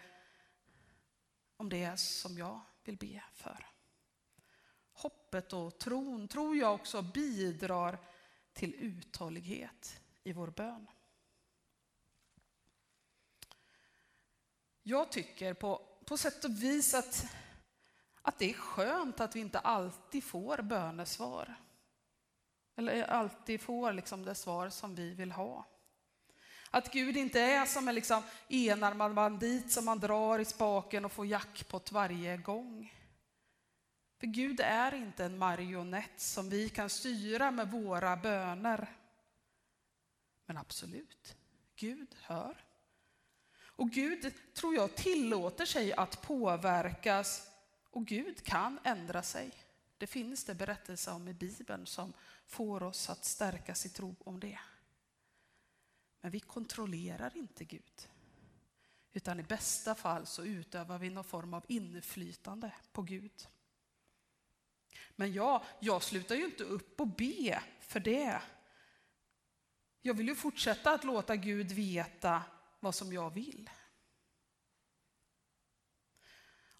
om 1.57 1.69
det 1.69 1.99
som 1.99 2.37
jag 2.37 2.59
vill 2.83 2.97
be 2.97 3.23
för. 3.33 3.67
Hoppet 4.93 5.53
och 5.53 5.79
tron 5.79 6.27
tror 6.27 6.55
jag 6.55 6.75
också 6.75 7.01
bidrar 7.01 7.97
till 8.53 8.75
uthållighet 8.75 10.01
i 10.23 10.33
vår 10.33 10.47
bön. 10.47 10.87
Jag 14.83 15.11
tycker 15.11 15.53
på, 15.53 15.90
på 16.11 16.17
sätt 16.17 16.45
och 16.45 16.63
vis 16.63 16.93
att, 16.93 17.25
att 18.21 18.39
det 18.39 18.49
är 18.49 18.53
skönt 18.53 19.19
att 19.19 19.35
vi 19.35 19.39
inte 19.39 19.59
alltid 19.59 20.23
får 20.23 20.61
bönesvar. 20.61 21.55
Eller 22.77 23.03
alltid 23.03 23.61
får 23.61 23.93
liksom 23.93 24.25
det 24.25 24.35
svar 24.35 24.69
som 24.69 24.95
vi 24.95 25.13
vill 25.13 25.31
ha. 25.31 25.65
Att 26.69 26.93
Gud 26.93 27.17
inte 27.17 27.41
är 27.41 27.65
som 27.65 27.87
en 27.87 27.95
liksom 27.95 28.23
enarmad 28.49 29.13
bandit 29.13 29.71
som 29.71 29.85
man 29.85 29.99
drar 29.99 30.39
i 30.39 30.45
spaken 30.45 31.05
och 31.05 31.11
får 31.11 31.25
jackpot 31.25 31.91
varje 31.91 32.37
gång. 32.37 32.93
För 34.19 34.27
Gud 34.27 34.59
är 34.59 34.93
inte 34.93 35.25
en 35.25 35.37
marionett 35.37 36.19
som 36.21 36.49
vi 36.49 36.69
kan 36.69 36.89
styra 36.89 37.51
med 37.51 37.71
våra 37.71 38.17
böner. 38.17 38.95
Men 40.45 40.57
absolut, 40.57 41.35
Gud 41.75 42.15
hör. 42.21 42.70
Och 43.81 43.89
Gud, 43.89 44.33
tror 44.53 44.75
jag, 44.75 44.95
tillåter 44.95 45.65
sig 45.65 45.93
att 45.93 46.21
påverkas 46.21 47.47
och 47.89 48.05
Gud 48.05 48.43
kan 48.43 48.79
ändra 48.83 49.23
sig. 49.23 49.51
Det 49.97 50.07
finns 50.07 50.43
det 50.43 50.55
berättelser 50.55 51.13
om 51.13 51.27
i 51.27 51.33
Bibeln 51.33 51.85
som 51.85 52.13
får 52.47 52.83
oss 52.83 53.09
att 53.09 53.25
stärkas 53.25 53.85
i 53.85 53.89
tro 53.89 54.15
om 54.19 54.39
det. 54.39 54.59
Men 56.21 56.31
vi 56.31 56.39
kontrollerar 56.39 57.37
inte 57.37 57.63
Gud. 57.65 58.09
Utan 59.13 59.39
i 59.39 59.43
bästa 59.43 59.95
fall 59.95 60.25
så 60.25 60.43
utövar 60.43 60.97
vi 60.97 61.09
någon 61.09 61.23
form 61.23 61.53
av 61.53 61.65
inflytande 61.67 62.73
på 62.91 63.01
Gud. 63.01 63.47
Men 65.15 65.33
ja, 65.33 65.63
jag 65.79 66.03
slutar 66.03 66.35
ju 66.35 66.45
inte 66.45 66.63
upp 66.63 67.01
och 67.01 67.07
be 67.07 67.63
för 67.79 67.99
det. 67.99 68.41
Jag 70.01 70.13
vill 70.13 70.27
ju 70.27 70.35
fortsätta 70.35 70.93
att 70.93 71.03
låta 71.03 71.35
Gud 71.35 71.71
veta 71.71 72.43
vad 72.81 72.95
som 72.95 73.13
jag 73.13 73.33
vill. 73.33 73.69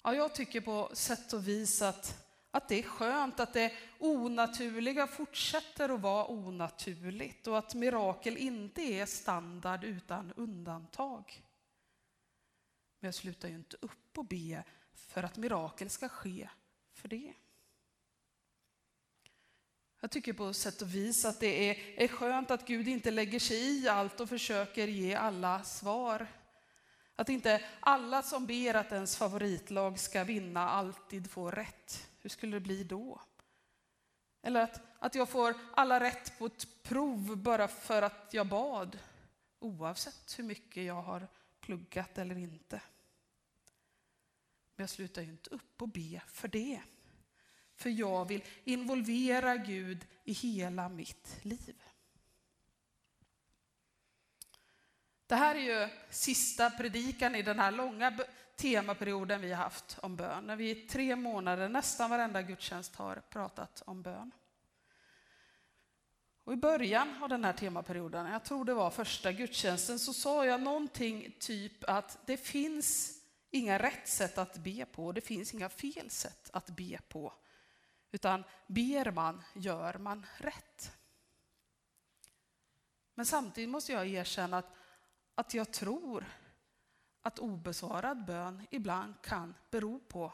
Ja, 0.03 0.15
jag 0.15 0.35
tycker 0.35 0.61
på 0.61 0.89
sätt 0.93 1.33
och 1.33 1.47
vis 1.47 1.81
att, 1.81 2.25
att 2.51 2.69
det 2.69 2.75
är 2.75 2.83
skönt 2.83 3.39
att 3.39 3.53
det 3.53 3.73
onaturliga 3.99 5.07
fortsätter 5.07 5.89
att 5.89 6.01
vara 6.01 6.27
onaturligt 6.27 7.47
och 7.47 7.57
att 7.57 7.75
mirakel 7.75 8.37
inte 8.37 8.81
är 8.81 9.05
standard 9.05 9.83
utan 9.83 10.33
undantag. 10.33 11.43
Men 12.99 13.07
jag 13.07 13.15
slutar 13.15 13.49
ju 13.49 13.55
inte 13.55 13.77
upp 13.81 14.17
och 14.17 14.25
be 14.25 14.63
för 14.93 15.23
att 15.23 15.37
mirakel 15.37 15.89
ska 15.89 16.09
ske 16.09 16.49
för 16.93 17.07
det. 17.07 17.33
Jag 20.03 20.11
tycker 20.11 20.33
på 20.33 20.53
sätt 20.53 20.81
och 20.81 20.95
vis 20.95 21.25
att 21.25 21.39
det 21.39 21.69
är, 21.69 22.03
är 22.03 22.07
skönt 22.07 22.51
att 22.51 22.67
Gud 22.67 22.87
inte 22.87 23.11
lägger 23.11 23.39
sig 23.39 23.83
i 23.83 23.87
allt 23.87 24.19
och 24.19 24.29
försöker 24.29 24.87
ge 24.87 25.15
alla 25.15 25.63
svar. 25.63 26.27
Att 27.15 27.29
inte 27.29 27.65
alla 27.79 28.21
som 28.21 28.45
ber 28.45 28.73
att 28.73 28.91
ens 28.91 29.17
favoritlag 29.17 29.99
ska 29.99 30.23
vinna 30.23 30.69
alltid 30.69 31.31
får 31.31 31.51
rätt. 31.51 32.07
Hur 32.19 32.29
skulle 32.29 32.55
det 32.55 32.59
bli 32.59 32.83
då? 32.83 33.21
Eller 34.41 34.61
att, 34.61 34.81
att 34.99 35.15
jag 35.15 35.29
får 35.29 35.55
alla 35.73 35.99
rätt 35.99 36.39
på 36.39 36.45
ett 36.45 36.83
prov 36.83 37.37
bara 37.37 37.67
för 37.67 38.01
att 38.01 38.29
jag 38.31 38.47
bad, 38.47 38.99
oavsett 39.59 40.39
hur 40.39 40.43
mycket 40.43 40.83
jag 40.83 41.01
har 41.01 41.27
pluggat 41.59 42.17
eller 42.17 42.37
inte. 42.37 42.81
Men 44.75 44.83
jag 44.83 44.89
slutar 44.89 45.21
ju 45.21 45.29
inte 45.29 45.49
upp 45.49 45.81
och 45.81 45.89
be 45.89 46.21
för 46.27 46.47
det. 46.47 46.81
För 47.81 47.89
jag 47.89 48.27
vill 48.27 48.43
involvera 48.63 49.57
Gud 49.57 50.05
i 50.23 50.33
hela 50.33 50.89
mitt 50.89 51.37
liv. 51.41 51.81
Det 55.27 55.35
här 55.35 55.55
är 55.55 55.59
ju 55.59 55.89
sista 56.09 56.69
predikan 56.69 57.35
i 57.35 57.41
den 57.41 57.59
här 57.59 57.71
långa 57.71 58.19
temaperioden 58.55 59.41
vi 59.41 59.51
har 59.51 59.63
haft 59.63 59.97
om 60.01 60.15
bön. 60.15 60.43
När 60.43 60.55
vi 60.55 60.69
i 60.69 60.75
tre 60.75 61.15
månader, 61.15 61.69
nästan 61.69 62.09
varenda 62.09 62.41
gudstjänst, 62.41 62.95
har 62.95 63.15
pratat 63.15 63.83
om 63.85 64.01
bön. 64.01 64.31
Och 66.43 66.53
I 66.53 66.55
början 66.55 67.23
av 67.23 67.29
den 67.29 67.45
här 67.45 67.53
temaperioden, 67.53 68.31
jag 68.31 68.43
tror 68.43 68.65
det 68.65 68.73
var 68.73 68.89
första 68.89 69.31
gudstjänsten, 69.31 69.99
så 69.99 70.13
sa 70.13 70.45
jag 70.45 70.61
någonting 70.61 71.35
typ 71.39 71.89
att 71.89 72.27
det 72.27 72.37
finns 72.37 73.17
inga 73.51 73.79
rätt 73.79 74.07
sätt 74.07 74.37
att 74.37 74.57
be 74.57 74.85
på 74.85 75.05
och 75.05 75.13
det 75.13 75.21
finns 75.21 75.53
inga 75.53 75.69
fel 75.69 76.09
sätt 76.09 76.49
att 76.53 76.69
be 76.69 76.99
på. 77.09 77.33
Utan 78.12 78.43
ber 78.67 79.12
man, 79.12 79.43
gör 79.54 79.93
man 79.93 80.26
rätt. 80.38 80.97
Men 83.13 83.26
samtidigt 83.26 83.69
måste 83.69 83.91
jag 83.91 84.08
erkänna 84.08 84.58
att, 84.58 84.76
att 85.36 85.54
jag 85.54 85.74
tror 85.74 86.26
att 87.21 87.39
obesvarad 87.39 88.26
bön 88.26 88.67
ibland 88.71 89.21
kan 89.21 89.56
bero 89.69 90.00
på 90.00 90.34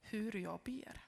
hur 0.00 0.36
jag 0.36 0.60
ber. 0.64 1.00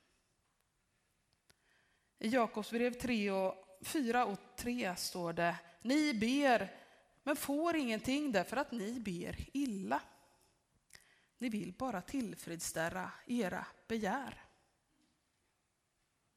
I 2.19 2.29
Jakobsbrev 2.29 2.93
3 2.93 3.31
och 3.31 3.79
4 3.83 4.27
och 4.27 4.39
3 4.57 4.97
står 4.97 5.33
det, 5.33 5.57
ni 5.83 6.15
ber 6.15 6.87
men 7.23 7.37
får 7.37 7.77
ingenting 7.77 8.33
därför 8.33 8.57
att 8.57 8.73
ni 8.73 9.01
ber 9.01 9.57
illa. 9.57 10.03
Ni 11.39 11.49
vill 11.49 11.73
bara 11.73 12.03
tillfredsställa 12.03 13.13
era 13.27 13.67
begär. 13.89 14.46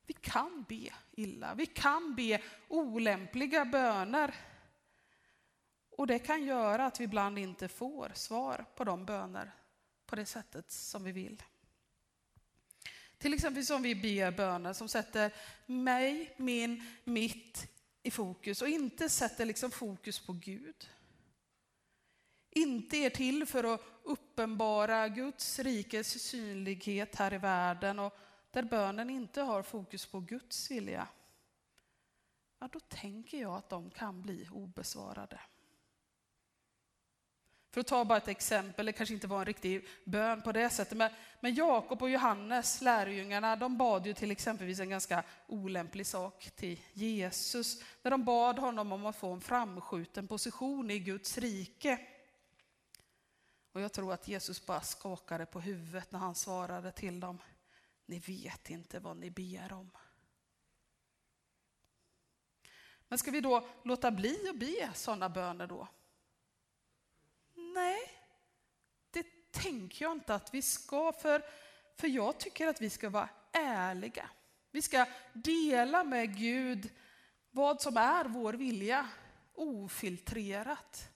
Vi 0.10 0.14
kan 0.14 0.66
be 0.70 0.94
illa, 1.12 1.56
vi 1.56 1.66
kan 1.66 2.16
be 2.16 2.42
olämpliga 2.68 3.66
böner. 3.66 4.36
Och 5.90 6.08
det 6.08 6.20
kan 6.20 6.44
göra 6.44 6.86
att 6.86 7.00
vi 7.00 7.04
ibland 7.04 7.40
inte 7.40 7.68
får 7.68 8.12
svar 8.16 8.66
på 8.76 8.84
de 8.84 9.06
böner 9.06 9.52
på 10.06 10.16
det 10.16 10.26
sättet 10.26 10.72
som 10.72 11.04
vi 11.04 11.12
vill. 11.12 11.44
Till 13.18 13.34
exempel 13.34 13.66
som 13.66 13.82
vi 13.82 13.96
ber 13.96 14.32
böner 14.32 14.74
som 14.74 14.88
sätter 14.88 15.34
mig, 15.66 16.36
min, 16.38 16.84
mitt 17.04 17.68
i 18.04 18.12
fokus 18.12 18.62
och 18.62 18.70
inte 18.70 19.10
sätter 19.10 19.46
liksom 19.46 19.72
fokus 19.72 20.20
på 20.20 20.34
Gud. 20.34 20.90
Inte 22.50 22.98
är 22.98 23.10
till 23.10 23.46
för 23.46 23.74
att 23.74 23.82
uppenbara 24.04 25.08
Guds 25.08 25.60
rikes 25.60 26.24
synlighet 26.24 27.16
här 27.16 27.34
i 27.34 27.38
världen 27.38 28.00
och 28.00 28.18
där 28.52 28.64
bönen 28.64 29.10
inte 29.10 29.42
har 29.42 29.64
fokus 29.64 30.06
på 30.06 30.20
Guds 30.20 30.72
vilja, 30.72 31.08
ja, 32.60 32.70
då 32.72 32.80
tänker 32.80 33.42
jag 33.42 33.54
att 33.54 33.70
de 33.70 33.90
kan 33.90 34.22
bli 34.22 34.50
obesvarade. 34.52 35.40
För 37.72 37.82
att 37.82 37.88
ta 37.88 38.06
bara 38.06 38.18
ett 38.18 38.28
exempel, 38.28 38.86
det 38.86 38.92
kanske 38.92 39.16
inte 39.16 39.28
var 39.28 39.40
en 39.40 39.46
riktig 39.46 39.88
bön 40.06 40.42
på 40.42 40.52
det 40.52 40.70
sättet, 40.70 40.98
men, 40.98 41.12
men 41.40 41.56
Jakob 41.56 42.02
och 42.02 42.10
Johannes, 42.10 42.82
lärjungarna, 42.82 43.56
de 43.56 43.78
bad 43.78 44.06
ju 44.06 44.14
till 44.14 44.32
exempelvis 44.32 44.80
en 44.80 44.90
ganska 44.90 45.24
olämplig 45.48 46.08
sak 46.08 46.52
till 46.56 46.80
Jesus, 46.94 47.84
när 48.02 48.12
de 48.12 48.24
bad 48.24 48.60
honom 48.60 48.92
om 48.92 49.06
att 49.06 49.16
få 49.16 49.34
en 49.34 49.42
framskjuten 49.42 50.28
position 50.28 50.92
i 50.92 51.00
Guds 51.00 51.38
rike. 51.38 52.00
Och 53.72 53.82
jag 53.82 53.94
tror 53.94 54.14
att 54.14 54.28
Jesus 54.28 54.66
bara 54.66 54.82
skakade 54.82 55.46
på 55.46 55.60
huvudet 55.60 56.12
när 56.12 56.20
han 56.20 56.36
svarade 56.36 56.92
till 56.92 57.20
dem. 57.20 57.38
Ni 58.10 58.20
vet 58.20 58.70
inte 58.70 59.00
vad 59.00 59.18
ni 59.18 59.30
ber 59.30 59.74
om. 59.74 59.92
Men 63.08 63.20
ska 63.20 63.32
vi 63.32 63.42
då 63.42 63.68
låta 63.84 64.12
bli 64.12 64.50
att 64.50 64.60
be 64.60 64.92
sådana 64.94 65.30
böner 65.30 65.68
då? 65.68 65.88
Nej, 67.54 68.00
det 69.12 69.52
tänker 69.52 70.06
jag 70.06 70.12
inte 70.12 70.36
att 70.36 70.54
vi 70.54 70.62
ska, 70.62 71.14
för, 71.14 71.44
för 71.96 72.08
jag 72.08 72.40
tycker 72.40 72.68
att 72.68 72.82
vi 72.82 72.90
ska 72.90 73.10
vara 73.10 73.30
ärliga. 73.52 74.30
Vi 74.72 74.82
ska 74.82 75.06
dela 75.34 76.04
med 76.04 76.38
Gud 76.38 76.90
vad 77.52 77.82
som 77.82 77.98
är 77.98 78.26
vår 78.26 78.54
vilja, 78.54 79.10
ofiltrerat. 79.54 81.10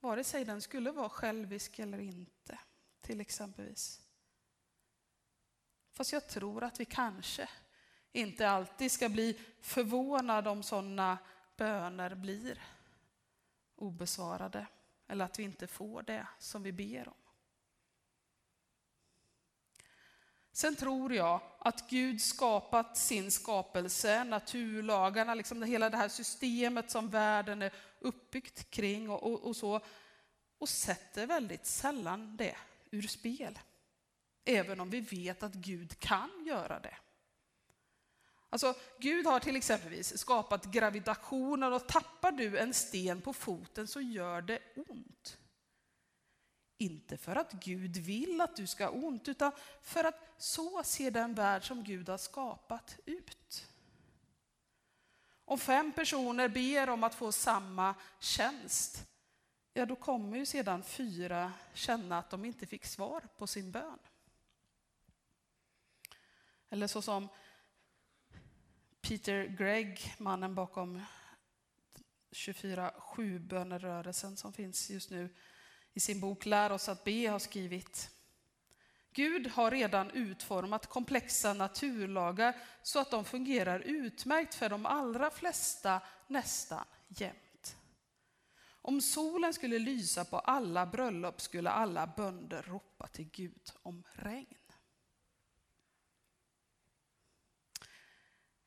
Vare 0.00 0.24
sig 0.24 0.44
den 0.44 0.62
skulle 0.62 0.90
vara 0.90 1.08
självisk 1.08 1.78
eller 1.78 1.98
inte, 1.98 2.58
till 3.00 3.20
exempelvis. 3.20 4.07
Fast 5.98 6.12
jag 6.12 6.28
tror 6.28 6.64
att 6.64 6.80
vi 6.80 6.84
kanske 6.84 7.48
inte 8.12 8.50
alltid 8.50 8.92
ska 8.92 9.08
bli 9.08 9.40
förvånade 9.60 10.50
om 10.50 10.62
sådana 10.62 11.18
böner 11.56 12.14
blir 12.14 12.62
obesvarade 13.76 14.66
eller 15.08 15.24
att 15.24 15.38
vi 15.38 15.42
inte 15.42 15.66
får 15.66 16.02
det 16.02 16.26
som 16.38 16.62
vi 16.62 16.72
ber 16.72 17.08
om. 17.08 17.14
Sen 20.52 20.76
tror 20.76 21.14
jag 21.14 21.40
att 21.58 21.90
Gud 21.90 22.22
skapat 22.22 22.96
sin 22.96 23.30
skapelse, 23.30 24.24
naturlagarna, 24.24 25.34
liksom 25.34 25.62
hela 25.62 25.90
det 25.90 25.96
här 25.96 26.08
systemet 26.08 26.90
som 26.90 27.08
världen 27.08 27.62
är 27.62 27.72
uppbyggt 27.98 28.70
kring 28.70 29.10
och, 29.10 29.22
och, 29.22 29.44
och 29.44 29.56
så, 29.56 29.80
och 30.58 30.68
sätter 30.68 31.26
väldigt 31.26 31.66
sällan 31.66 32.36
det 32.36 32.56
ur 32.90 33.02
spel. 33.02 33.58
Även 34.50 34.80
om 34.80 34.90
vi 34.90 35.00
vet 35.00 35.42
att 35.42 35.54
Gud 35.54 35.98
kan 35.98 36.30
göra 36.46 36.80
det. 36.80 36.96
Alltså, 38.50 38.74
Gud 38.98 39.26
har 39.26 39.40
till 39.40 39.56
exempelvis 39.56 40.18
skapat 40.18 40.64
gravitationen 40.64 41.72
och 41.72 41.88
tappar 41.88 42.32
du 42.32 42.58
en 42.58 42.74
sten 42.74 43.20
på 43.20 43.32
foten 43.32 43.86
så 43.86 44.00
gör 44.00 44.42
det 44.42 44.58
ont. 44.88 45.38
Inte 46.78 47.16
för 47.16 47.36
att 47.36 47.52
Gud 47.52 47.96
vill 47.96 48.40
att 48.40 48.56
du 48.56 48.66
ska 48.66 48.84
ha 48.84 48.92
ont, 48.92 49.28
utan 49.28 49.52
för 49.82 50.04
att 50.04 50.34
så 50.38 50.82
ser 50.84 51.10
den 51.10 51.34
värld 51.34 51.66
som 51.66 51.84
Gud 51.84 52.08
har 52.08 52.18
skapat 52.18 52.98
ut. 53.04 53.66
Om 55.44 55.58
fem 55.58 55.92
personer 55.92 56.48
ber 56.48 56.88
om 56.90 57.04
att 57.04 57.14
få 57.14 57.32
samma 57.32 57.94
tjänst, 58.20 59.06
ja 59.72 59.86
då 59.86 59.96
kommer 59.96 60.36
ju 60.36 60.46
sedan 60.46 60.82
fyra 60.82 61.52
känna 61.74 62.18
att 62.18 62.30
de 62.30 62.44
inte 62.44 62.66
fick 62.66 62.84
svar 62.86 63.20
på 63.38 63.46
sin 63.46 63.70
bön. 63.70 63.98
Eller 66.70 66.86
så 66.86 67.02
som 67.02 67.28
Peter 69.00 69.44
Gregg, 69.44 70.14
mannen 70.18 70.54
bakom 70.54 71.02
24-7 72.30 73.38
bönerörelsen 73.38 74.36
som 74.36 74.52
finns 74.52 74.90
just 74.90 75.10
nu 75.10 75.34
i 75.94 76.00
sin 76.00 76.20
bok 76.20 76.46
Lär 76.46 76.72
oss 76.72 76.88
att 76.88 77.04
be 77.04 77.28
har 77.28 77.38
skrivit. 77.38 78.10
Gud 79.12 79.46
har 79.46 79.70
redan 79.70 80.10
utformat 80.10 80.86
komplexa 80.86 81.54
naturlagar 81.54 82.56
så 82.82 82.98
att 82.98 83.10
de 83.10 83.24
fungerar 83.24 83.80
utmärkt 83.80 84.54
för 84.54 84.68
de 84.68 84.86
allra 84.86 85.30
flesta 85.30 86.02
nästan 86.26 86.84
jämt. 87.08 87.76
Om 88.82 89.00
solen 89.00 89.54
skulle 89.54 89.78
lysa 89.78 90.24
på 90.24 90.38
alla 90.38 90.86
bröllop 90.86 91.40
skulle 91.40 91.70
alla 91.70 92.06
bönder 92.06 92.62
ropa 92.62 93.06
till 93.06 93.30
Gud 93.30 93.70
om 93.82 94.04
regn. 94.12 94.57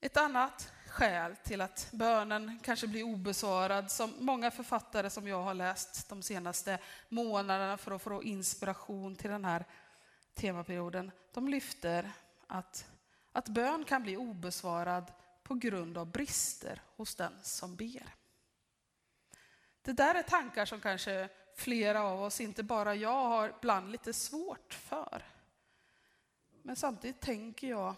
Ett 0.04 0.18
annat 0.18 0.74
skäl 0.88 1.36
till 1.36 1.62
att 1.62 1.90
bönen 1.92 2.60
kanske 2.64 2.88
blir 2.88 3.04
obesvarad, 3.04 3.92
som 3.92 4.14
många 4.20 4.52
författare 4.52 5.10
som 5.10 5.28
jag 5.28 5.44
har 5.44 5.54
läst 5.54 6.10
de 6.10 6.22
senaste 6.22 6.80
månaderna 7.10 7.78
för 7.78 7.92
att 7.92 8.02
få 8.02 8.24
inspiration 8.24 9.16
till 9.16 9.30
den 9.30 9.46
här 9.46 9.66
temaperioden, 10.34 11.12
de 11.34 11.48
lyfter 11.48 12.12
att, 12.48 12.86
att 13.32 13.50
bön 13.50 13.84
kan 13.84 14.04
bli 14.04 14.18
obesvarad 14.18 15.12
på 15.44 15.54
grund 15.54 15.98
av 15.98 16.12
brister 16.12 16.82
hos 16.96 17.16
den 17.16 17.34
som 17.42 17.76
ber. 17.76 18.16
Det 19.82 19.94
där 19.94 20.16
är 20.16 20.24
tankar 20.24 20.66
som 20.66 20.82
kanske 20.82 21.30
flera 21.56 22.04
av 22.04 22.24
oss, 22.24 22.42
inte 22.42 22.64
bara 22.64 22.96
jag, 22.96 23.24
har 23.24 23.50
ibland 23.50 23.92
lite 23.92 24.14
svårt 24.14 24.74
för. 24.74 25.24
Men 26.64 26.76
samtidigt 26.76 27.22
tänker 27.22 27.68
jag 27.68 27.96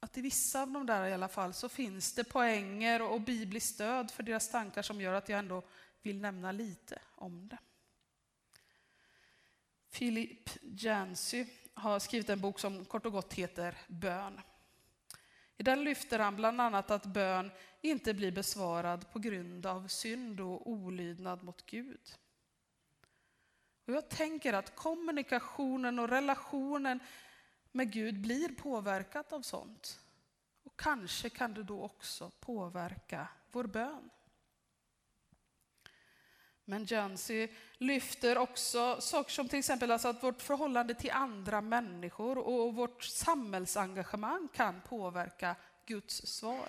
att 0.00 0.18
i 0.18 0.20
vissa 0.20 0.62
av 0.62 0.70
de 0.70 0.86
där 0.86 1.06
i 1.06 1.12
alla 1.12 1.28
fall 1.28 1.54
så 1.54 1.68
finns 1.68 2.14
det 2.14 2.24
poänger 2.24 3.02
och 3.02 3.20
bibliskt 3.20 3.74
stöd 3.74 4.10
för 4.10 4.22
deras 4.22 4.50
tankar 4.50 4.82
som 4.82 5.00
gör 5.00 5.14
att 5.14 5.28
jag 5.28 5.38
ändå 5.38 5.62
vill 6.02 6.20
nämna 6.20 6.52
lite 6.52 6.98
om 7.14 7.48
det. 7.48 7.58
Philip 9.92 10.50
Jansy 10.62 11.46
har 11.74 11.98
skrivit 11.98 12.30
en 12.30 12.40
bok 12.40 12.58
som 12.58 12.84
kort 12.84 13.06
och 13.06 13.12
gott 13.12 13.34
heter 13.34 13.78
Bön. 13.86 14.40
I 15.56 15.62
den 15.62 15.84
lyfter 15.84 16.18
han 16.18 16.36
bland 16.36 16.60
annat 16.60 16.90
att 16.90 17.06
bön 17.06 17.50
inte 17.80 18.14
blir 18.14 18.32
besvarad 18.32 19.12
på 19.12 19.18
grund 19.18 19.66
av 19.66 19.88
synd 19.88 20.40
och 20.40 20.70
olydnad 20.70 21.42
mot 21.42 21.66
Gud. 21.66 22.14
Och 23.86 23.92
jag 23.92 24.08
tänker 24.08 24.52
att 24.52 24.76
kommunikationen 24.76 25.98
och 25.98 26.08
relationen 26.08 27.00
men 27.72 27.90
Gud 27.90 28.20
blir 28.20 28.48
påverkat 28.48 29.32
av 29.32 29.42
sånt. 29.42 30.00
Och 30.62 30.76
kanske 30.76 31.30
kan 31.30 31.54
det 31.54 31.62
då 31.62 31.82
också 31.82 32.30
påverka 32.40 33.28
vår 33.50 33.64
bön. 33.64 34.10
Men 36.64 36.84
Jansi 36.84 37.48
lyfter 37.78 38.38
också 38.38 39.00
saker 39.00 39.30
som 39.30 39.48
till 39.48 39.58
exempel 39.58 39.90
alltså 39.90 40.08
att 40.08 40.22
vårt 40.22 40.42
förhållande 40.42 40.94
till 40.94 41.10
andra 41.10 41.60
människor 41.60 42.38
och 42.38 42.74
vårt 42.74 43.04
samhällsengagemang 43.04 44.48
kan 44.54 44.80
påverka 44.80 45.56
Guds 45.86 46.26
svar. 46.26 46.68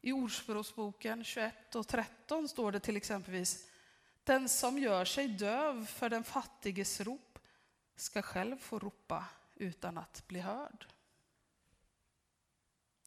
I 0.00 0.12
Ordspråksboken 0.12 1.24
21 1.24 1.74
och 1.74 1.88
13 1.88 2.48
står 2.48 2.72
det 2.72 2.80
till 2.80 2.96
exempelvis 2.96 3.70
Den 4.24 4.48
som 4.48 4.78
gör 4.78 5.04
sig 5.04 5.28
döv 5.28 5.86
för 5.86 6.10
den 6.10 6.24
fattiges 6.24 7.00
rop 7.00 7.38
ska 7.96 8.22
själv 8.22 8.58
få 8.58 8.78
ropa 8.78 9.24
utan 9.54 9.98
att 9.98 10.28
bli 10.28 10.40
hörd. 10.40 10.86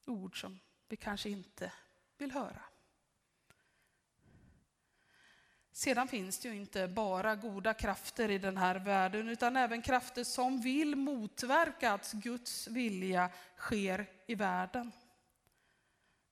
Ord 0.06 0.42
som 0.42 0.60
vi 0.88 0.96
kanske 0.96 1.30
inte 1.30 1.72
vill 2.18 2.32
höra. 2.32 2.62
Sedan 5.72 6.08
finns 6.08 6.40
det 6.40 6.48
ju 6.48 6.56
inte 6.56 6.88
bara 6.88 7.36
goda 7.36 7.74
krafter 7.74 8.30
i 8.32 8.38
den 8.38 8.58
här 8.58 8.76
världen 8.76 9.30
utan 9.30 9.58
även 9.58 9.82
krafter 9.82 10.24
som 10.24 10.62
vill 10.62 10.96
motverka 10.96 11.94
att 11.94 12.12
Guds 12.12 12.68
vilja 12.68 13.30
sker 13.58 14.10
i 14.26 14.36
världen. 14.36 14.92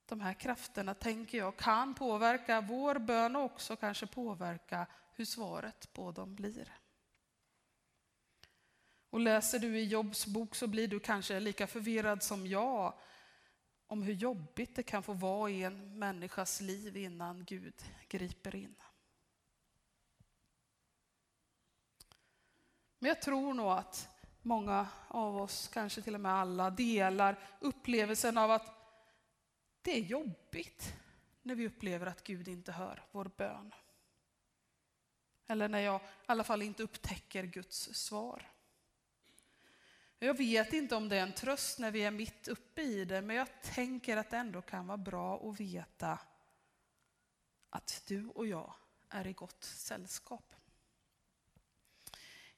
De 0.06 0.20
här 0.20 0.34
krafterna, 0.34 0.94
tänker 0.94 1.38
jag, 1.38 1.56
kan 1.56 1.94
påverka 1.94 2.60
vår 2.60 2.98
bön 2.98 3.36
och 3.36 3.44
också 3.44 3.76
kanske 3.76 4.06
påverka 4.06 4.86
hur 5.14 5.24
svaret 5.24 5.92
på 5.92 6.12
dem 6.12 6.34
blir. 6.34 6.72
Och 9.10 9.20
läser 9.20 9.58
du 9.58 9.78
i 9.78 9.84
Jobs 9.84 10.26
bok 10.26 10.54
så 10.54 10.66
blir 10.66 10.88
du 10.88 11.00
kanske 11.00 11.40
lika 11.40 11.66
förvirrad 11.66 12.22
som 12.22 12.46
jag 12.46 12.94
om 13.86 14.02
hur 14.02 14.12
jobbigt 14.12 14.76
det 14.76 14.82
kan 14.82 15.02
få 15.02 15.12
vara 15.12 15.50
i 15.50 15.62
en 15.62 15.98
människas 15.98 16.60
liv 16.60 16.96
innan 16.96 17.44
Gud 17.44 17.74
griper 18.08 18.54
in. 18.54 18.74
Men 22.98 23.08
jag 23.08 23.22
tror 23.22 23.54
nog 23.54 23.70
att 23.70 24.08
många 24.42 24.88
av 25.08 25.36
oss, 25.36 25.68
kanske 25.68 26.02
till 26.02 26.14
och 26.14 26.20
med 26.20 26.32
alla, 26.32 26.70
delar 26.70 27.38
upplevelsen 27.60 28.38
av 28.38 28.50
att 28.50 28.72
det 29.82 29.96
är 29.96 30.02
jobbigt 30.02 30.94
när 31.42 31.54
vi 31.54 31.66
upplever 31.66 32.06
att 32.06 32.24
Gud 32.24 32.48
inte 32.48 32.72
hör 32.72 33.02
vår 33.12 33.30
bön. 33.36 33.74
Eller 35.46 35.68
när 35.68 35.80
jag 35.80 36.00
i 36.00 36.04
alla 36.26 36.44
fall 36.44 36.62
inte 36.62 36.82
upptäcker 36.82 37.44
Guds 37.44 37.94
svar. 37.94 38.55
Jag 40.18 40.36
vet 40.36 40.72
inte 40.72 40.96
om 40.96 41.08
det 41.08 41.16
är 41.16 41.22
en 41.22 41.32
tröst 41.32 41.78
när 41.78 41.90
vi 41.90 42.04
är 42.04 42.10
mitt 42.10 42.48
uppe 42.48 42.82
i 42.82 43.04
det, 43.04 43.22
men 43.22 43.36
jag 43.36 43.62
tänker 43.62 44.16
att 44.16 44.30
det 44.30 44.36
ändå 44.36 44.62
kan 44.62 44.86
vara 44.86 44.98
bra 44.98 45.48
att 45.48 45.60
veta 45.60 46.18
att 47.70 48.02
du 48.06 48.26
och 48.28 48.46
jag 48.46 48.74
är 49.08 49.26
i 49.26 49.32
gott 49.32 49.64
sällskap. 49.64 50.54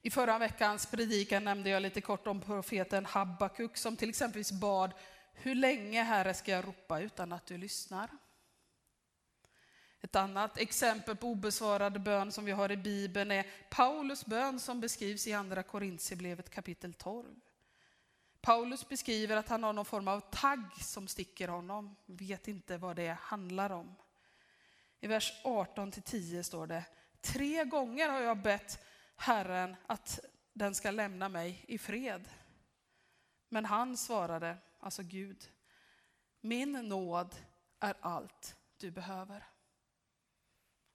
I 0.01 0.09
förra 0.09 0.39
veckans 0.39 0.85
predikan 0.85 1.43
nämnde 1.43 1.69
jag 1.69 1.81
lite 1.81 2.01
kort 2.01 2.27
om 2.27 2.41
profeten 2.41 3.05
Habakuk 3.05 3.77
som 3.77 3.97
till 3.97 4.09
exempel 4.09 4.43
bad 4.61 4.93
Hur 5.33 5.55
länge 5.55 6.03
Herre 6.03 6.33
ska 6.33 6.51
jag 6.51 6.67
ropa 6.67 6.99
utan 6.99 7.33
att 7.33 7.45
du 7.45 7.57
lyssnar? 7.57 8.09
Ett 10.01 10.15
annat 10.15 10.57
exempel 10.57 11.15
på 11.15 11.27
obesvarad 11.27 12.01
bön 12.01 12.31
som 12.31 12.45
vi 12.45 12.51
har 12.51 12.71
i 12.71 12.77
Bibeln 12.77 13.31
är 13.31 13.45
Paulus 13.69 14.25
bön 14.25 14.59
som 14.59 14.81
beskrivs 14.81 15.27
i 15.27 15.33
Andra 15.33 15.63
Korintierbrevet 15.63 16.49
kapitel 16.49 16.93
12. 16.93 17.25
Paulus 18.41 18.89
beskriver 18.89 19.37
att 19.37 19.49
han 19.49 19.63
har 19.63 19.73
någon 19.73 19.85
form 19.85 20.07
av 20.07 20.19
tagg 20.19 20.81
som 20.81 21.07
sticker 21.07 21.47
honom, 21.47 21.95
vet 22.05 22.47
inte 22.47 22.77
vad 22.77 22.95
det 22.95 23.17
handlar 23.21 23.69
om. 23.69 23.95
I 24.99 25.07
vers 25.07 25.41
18 25.43 25.91
10 25.91 26.43
står 26.43 26.67
det, 26.67 26.85
tre 27.21 27.63
gånger 27.63 28.09
har 28.09 28.21
jag 28.21 28.37
bett 28.37 28.85
Herren 29.15 29.75
att 29.87 30.19
den 30.53 30.75
ska 30.75 30.91
lämna 30.91 31.29
mig 31.29 31.65
i 31.67 31.77
fred. 31.77 32.29
Men 33.49 33.65
han 33.65 33.97
svarade, 33.97 34.57
alltså 34.79 35.03
Gud, 35.03 35.51
min 36.41 36.71
nåd 36.71 37.35
är 37.79 37.95
allt 38.01 38.55
du 38.77 38.91
behöver. 38.91 39.43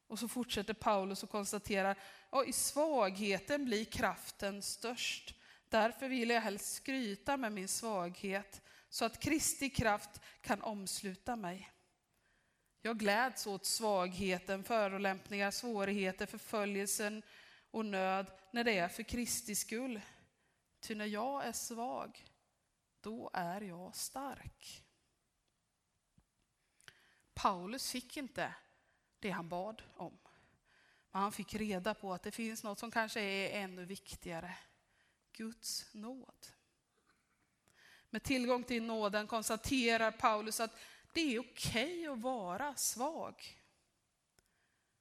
Och 0.07 0.19
så 0.19 0.29
fortsätter 0.29 0.75
Paulus 0.75 1.23
och 1.23 1.31
konstaterar, 1.31 1.99
och 2.31 2.47
i 2.47 2.53
svagheten 2.53 3.65
blir 3.65 3.85
kraften 3.85 4.63
störst. 4.63 5.35
Därför 5.75 6.09
vill 6.09 6.31
jag 6.31 6.41
helst 6.41 6.75
skryta 6.75 7.37
med 7.37 7.53
min 7.53 7.69
svaghet 7.69 8.63
så 8.89 9.05
att 9.05 9.21
Kristi 9.21 9.71
kraft 9.71 10.21
kan 10.41 10.63
omsluta 10.63 11.37
mig. 11.37 11.73
Jag 12.83 12.99
gläds 12.99 13.47
åt 13.47 13.67
svagheten, 13.67 14.65
förolämpningar, 14.65 15.51
svårigheter, 15.51 16.27
förföljelsen 16.27 17.23
och 17.71 17.85
nöd 17.85 18.31
när 18.51 18.65
det 18.65 18.79
är 18.79 18.89
för 18.89 19.03
Kristi 19.03 19.55
skull. 19.55 20.01
Ty 20.81 20.95
när 20.95 21.07
jag 21.07 21.47
är 21.47 21.53
svag, 21.53 22.27
då 23.01 23.31
är 23.33 23.61
jag 23.61 23.97
stark. 23.97 24.85
Paulus 27.35 27.91
fick 27.91 28.17
inte 28.17 28.55
det 29.19 29.31
han 29.31 29.49
bad 29.49 29.83
om. 29.95 30.19
Men 31.11 31.23
han 31.23 31.33
fick 31.33 31.55
reda 31.55 31.95
på 31.95 32.13
att 32.13 32.23
det 32.23 32.31
finns 32.31 32.63
något 32.63 32.79
som 32.79 32.91
kanske 32.91 33.21
är 33.21 33.63
ännu 33.63 33.85
viktigare. 33.85 34.57
Guds 35.37 35.95
nåd. 35.95 36.47
Med 38.11 38.23
tillgång 38.23 38.65
till 38.65 38.83
nåden 38.83 39.27
konstaterar 39.27 40.11
Paulus 40.11 40.61
att 40.61 40.79
det 41.13 41.35
är 41.35 41.41
okej 41.41 42.07
att 42.07 42.19
vara 42.19 42.75
svag. 42.75 43.61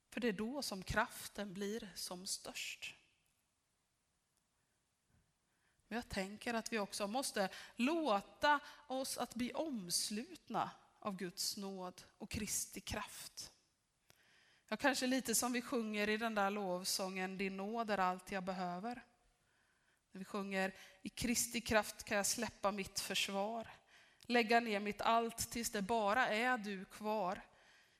För 0.10 0.20
det 0.20 0.28
är 0.28 0.34
då 0.34 0.62
som 0.62 0.84
kraften 0.84 1.54
blir 1.54 1.92
som 1.96 2.28
störst. 2.28 2.96
Men 5.88 5.96
jag 5.96 6.10
tänker 6.10 6.54
att 6.54 6.74
vi 6.74 6.80
också 6.80 7.08
måste 7.08 7.50
låta 7.76 8.60
oss 8.88 9.18
att 9.18 9.36
bli 9.36 9.54
omslutna 9.54 10.72
av 11.00 11.16
Guds 11.16 11.58
nåd 11.58 12.04
och 12.18 12.30
Kristi 12.30 12.82
kraft. 12.82 13.52
Ja, 14.68 14.78
kanske 14.78 15.08
lite 15.08 15.36
som 15.36 15.54
vi 15.54 15.62
sjunger 15.62 16.10
i 16.10 16.18
den 16.18 16.36
där 16.36 16.50
lovsången, 16.50 17.38
din 17.38 17.58
nåd 17.58 17.90
är 17.90 17.98
allt 17.98 18.32
jag 18.32 18.44
behöver. 18.44 19.04
När 20.14 20.20
vi 20.20 20.26
sjunger 20.26 20.76
i 21.02 21.10
Kristi 21.10 21.62
kraft 21.62 22.04
kan 22.04 22.18
jag 22.18 22.26
släppa 22.26 22.72
mitt 22.72 23.00
försvar, 23.00 23.68
lägga 24.22 24.60
ner 24.60 24.80
mitt 24.80 25.02
allt 25.02 25.52
tills 25.52 25.70
det 25.70 25.82
bara 25.82 26.28
är 26.28 26.58
du 26.58 26.86
kvar. 26.86 27.42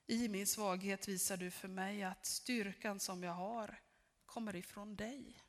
I 0.08 0.28
min 0.28 0.48
svaghet 0.48 1.08
visar 1.08 1.38
du 1.38 1.52
för 1.52 1.68
mig 1.68 2.04
att 2.04 2.26
styrkan 2.26 3.00
som 3.00 3.24
jag 3.24 3.34
har 3.34 3.80
kommer 4.26 4.56
ifrån 4.56 4.96
dig. 4.96 5.44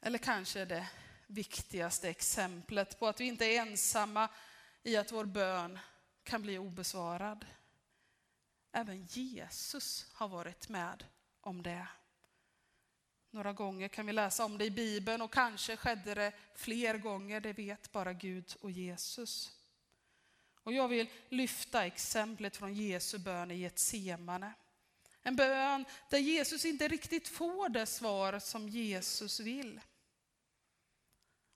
Eller 0.00 0.18
kanske 0.18 0.64
det 0.64 0.88
viktigaste 1.26 2.08
exemplet 2.08 2.98
på 2.98 3.06
att 3.06 3.20
vi 3.20 3.24
inte 3.24 3.44
är 3.44 3.60
ensamma 3.60 4.28
i 4.82 4.96
att 4.96 5.12
vår 5.12 5.24
bön 5.24 5.78
kan 6.22 6.42
bli 6.42 6.58
obesvarad. 6.58 7.46
Även 8.72 9.04
Jesus 9.04 10.06
har 10.12 10.28
varit 10.28 10.68
med 10.68 11.04
om 11.40 11.62
det. 11.62 11.86
Några 13.36 13.52
gånger 13.52 13.88
kan 13.88 14.06
vi 14.06 14.12
läsa 14.12 14.44
om 14.44 14.58
det 14.58 14.64
i 14.64 14.70
Bibeln 14.70 15.22
och 15.22 15.32
kanske 15.32 15.76
skedde 15.76 16.14
det 16.14 16.32
fler 16.54 16.98
gånger, 16.98 17.40
det 17.40 17.52
vet 17.52 17.92
bara 17.92 18.12
Gud 18.12 18.56
och 18.60 18.70
Jesus. 18.70 19.52
Och 20.62 20.72
jag 20.72 20.88
vill 20.88 21.08
lyfta 21.28 21.86
exemplet 21.86 22.56
från 22.56 22.74
Jesu 22.74 23.18
bön 23.18 23.50
i 23.50 23.56
Getsemane. 23.56 24.52
En 25.22 25.36
bön 25.36 25.84
där 26.10 26.18
Jesus 26.18 26.64
inte 26.64 26.88
riktigt 26.88 27.28
får 27.28 27.68
det 27.68 27.86
svar 27.86 28.38
som 28.38 28.68
Jesus 28.68 29.40
vill. 29.40 29.80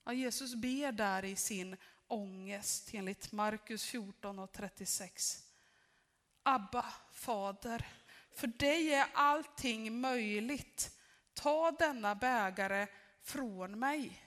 Ja, 0.05 0.13
Jesus 0.13 0.55
ber 0.55 0.91
där 0.91 1.25
i 1.25 1.35
sin 1.35 1.77
ångest 2.07 2.89
enligt 2.93 3.31
Markus 3.31 3.85
14 3.85 4.39
och 4.39 4.51
36. 4.51 5.43
Abba, 6.43 6.93
fader, 7.13 7.87
för 8.35 8.47
dig 8.47 8.93
är 8.93 9.07
allting 9.13 10.01
möjligt. 10.01 10.97
Ta 11.33 11.71
denna 11.71 12.15
bägare 12.15 12.87
från 13.21 13.79
mig. 13.79 14.25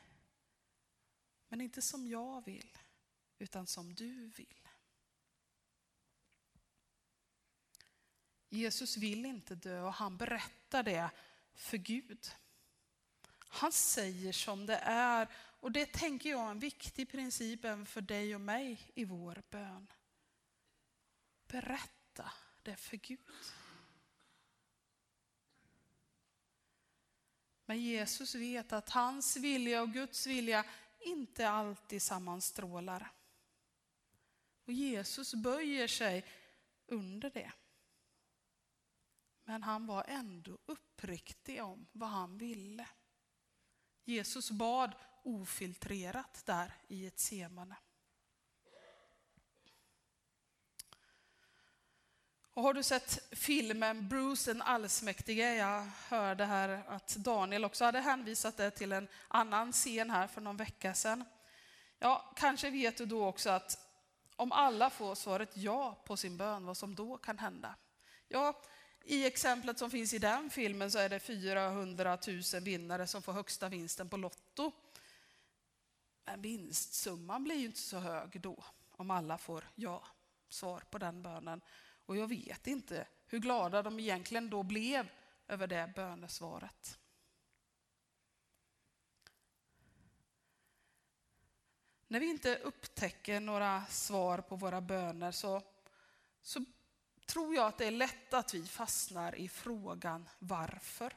Men 1.48 1.60
inte 1.60 1.82
som 1.82 2.06
jag 2.06 2.44
vill, 2.44 2.78
utan 3.38 3.66
som 3.66 3.94
du 3.94 4.28
vill. 4.28 4.68
Jesus 8.48 8.96
vill 8.96 9.26
inte 9.26 9.54
dö 9.54 9.80
och 9.80 9.94
han 9.94 10.16
berättar 10.16 10.82
det 10.82 11.10
för 11.54 11.76
Gud. 11.76 12.30
Han 13.48 13.72
säger 13.72 14.32
som 14.32 14.66
det 14.66 14.76
är 14.82 15.28
och 15.60 15.72
det 15.72 15.92
tänker 15.92 16.30
jag 16.30 16.46
är 16.46 16.50
en 16.50 16.58
viktig 16.58 17.10
princip 17.10 17.64
även 17.64 17.86
för 17.86 18.00
dig 18.00 18.34
och 18.34 18.40
mig 18.40 18.90
i 18.94 19.04
vår 19.04 19.42
bön. 19.50 19.86
Berätta 21.46 22.32
det 22.62 22.76
för 22.76 22.96
Gud. 22.96 23.18
Men 27.66 27.80
Jesus 27.80 28.34
vet 28.34 28.72
att 28.72 28.90
hans 28.90 29.36
vilja 29.36 29.82
och 29.82 29.92
Guds 29.92 30.26
vilja 30.26 30.64
inte 31.00 31.48
alltid 31.48 32.02
sammanstrålar. 32.02 33.10
Och 34.66 34.72
Jesus 34.72 35.34
böjer 35.34 35.88
sig 35.88 36.24
under 36.86 37.30
det. 37.30 37.52
Men 39.44 39.62
han 39.62 39.86
var 39.86 40.04
ändå 40.08 40.58
uppriktig 40.66 41.62
om 41.62 41.86
vad 41.92 42.08
han 42.08 42.38
ville. 42.38 42.88
Jesus 44.04 44.50
bad 44.50 44.94
ofiltrerat 45.22 46.46
där 46.46 46.74
i 46.88 47.06
ett 47.06 47.18
semane. 47.18 47.76
Och 52.54 52.62
har 52.62 52.74
du 52.74 52.82
sett 52.82 53.18
filmen 53.30 54.08
Bruce 54.08 54.52
den 54.52 54.62
allsmäktige? 54.62 55.54
Jag 55.54 55.86
hörde 56.08 56.44
här 56.44 56.82
att 56.88 57.16
Daniel 57.16 57.64
också 57.64 57.84
hade 57.84 58.00
hänvisat 58.00 58.56
det 58.56 58.70
till 58.70 58.92
en 58.92 59.08
annan 59.28 59.72
scen 59.72 60.10
här 60.10 60.26
för 60.26 60.40
någon 60.40 60.56
vecka 60.56 60.94
sedan. 60.94 61.24
Ja, 61.98 62.32
kanske 62.36 62.70
vet 62.70 62.96
du 62.96 63.06
då 63.06 63.26
också 63.26 63.50
att 63.50 63.78
om 64.36 64.52
alla 64.52 64.90
får 64.90 65.14
svaret 65.14 65.56
ja 65.56 66.02
på 66.04 66.16
sin 66.16 66.36
bön, 66.36 66.66
vad 66.66 66.76
som 66.76 66.94
då 66.94 67.18
kan 67.18 67.38
hända. 67.38 67.74
Ja, 68.28 68.62
i 69.04 69.26
exemplet 69.26 69.78
som 69.78 69.90
finns 69.90 70.14
i 70.14 70.18
den 70.18 70.50
filmen 70.50 70.90
så 70.90 70.98
är 70.98 71.08
det 71.08 71.20
400 71.20 72.18
000 72.26 72.62
vinnare 72.62 73.06
som 73.06 73.22
får 73.22 73.32
högsta 73.32 73.68
vinsten 73.68 74.08
på 74.08 74.16
Lotto. 74.16 74.72
Men 76.24 76.42
vinstsumman 76.42 77.44
blir 77.44 77.56
ju 77.56 77.66
inte 77.66 77.80
så 77.80 77.98
hög 77.98 78.40
då, 78.40 78.64
om 78.90 79.10
alla 79.10 79.38
får 79.38 79.64
ja-svar 79.74 80.82
på 80.90 80.98
den 80.98 81.22
bönen. 81.22 81.60
Och 82.06 82.16
jag 82.16 82.26
vet 82.26 82.66
inte 82.66 83.06
hur 83.26 83.38
glada 83.38 83.82
de 83.82 84.00
egentligen 84.00 84.50
då 84.50 84.62
blev 84.62 85.10
över 85.48 85.66
det 85.66 85.92
bönesvaret. 85.94 86.98
När 92.08 92.20
vi 92.20 92.26
inte 92.26 92.56
upptäcker 92.56 93.40
några 93.40 93.84
svar 93.86 94.38
på 94.38 94.56
våra 94.56 94.80
böner 94.80 95.32
så, 95.32 95.62
så 96.42 96.64
tror 97.26 97.54
jag 97.54 97.66
att 97.66 97.78
det 97.78 97.86
är 97.86 97.90
lätt 97.90 98.34
att 98.34 98.54
vi 98.54 98.66
fastnar 98.66 99.34
i 99.34 99.48
frågan 99.48 100.28
varför. 100.38 101.12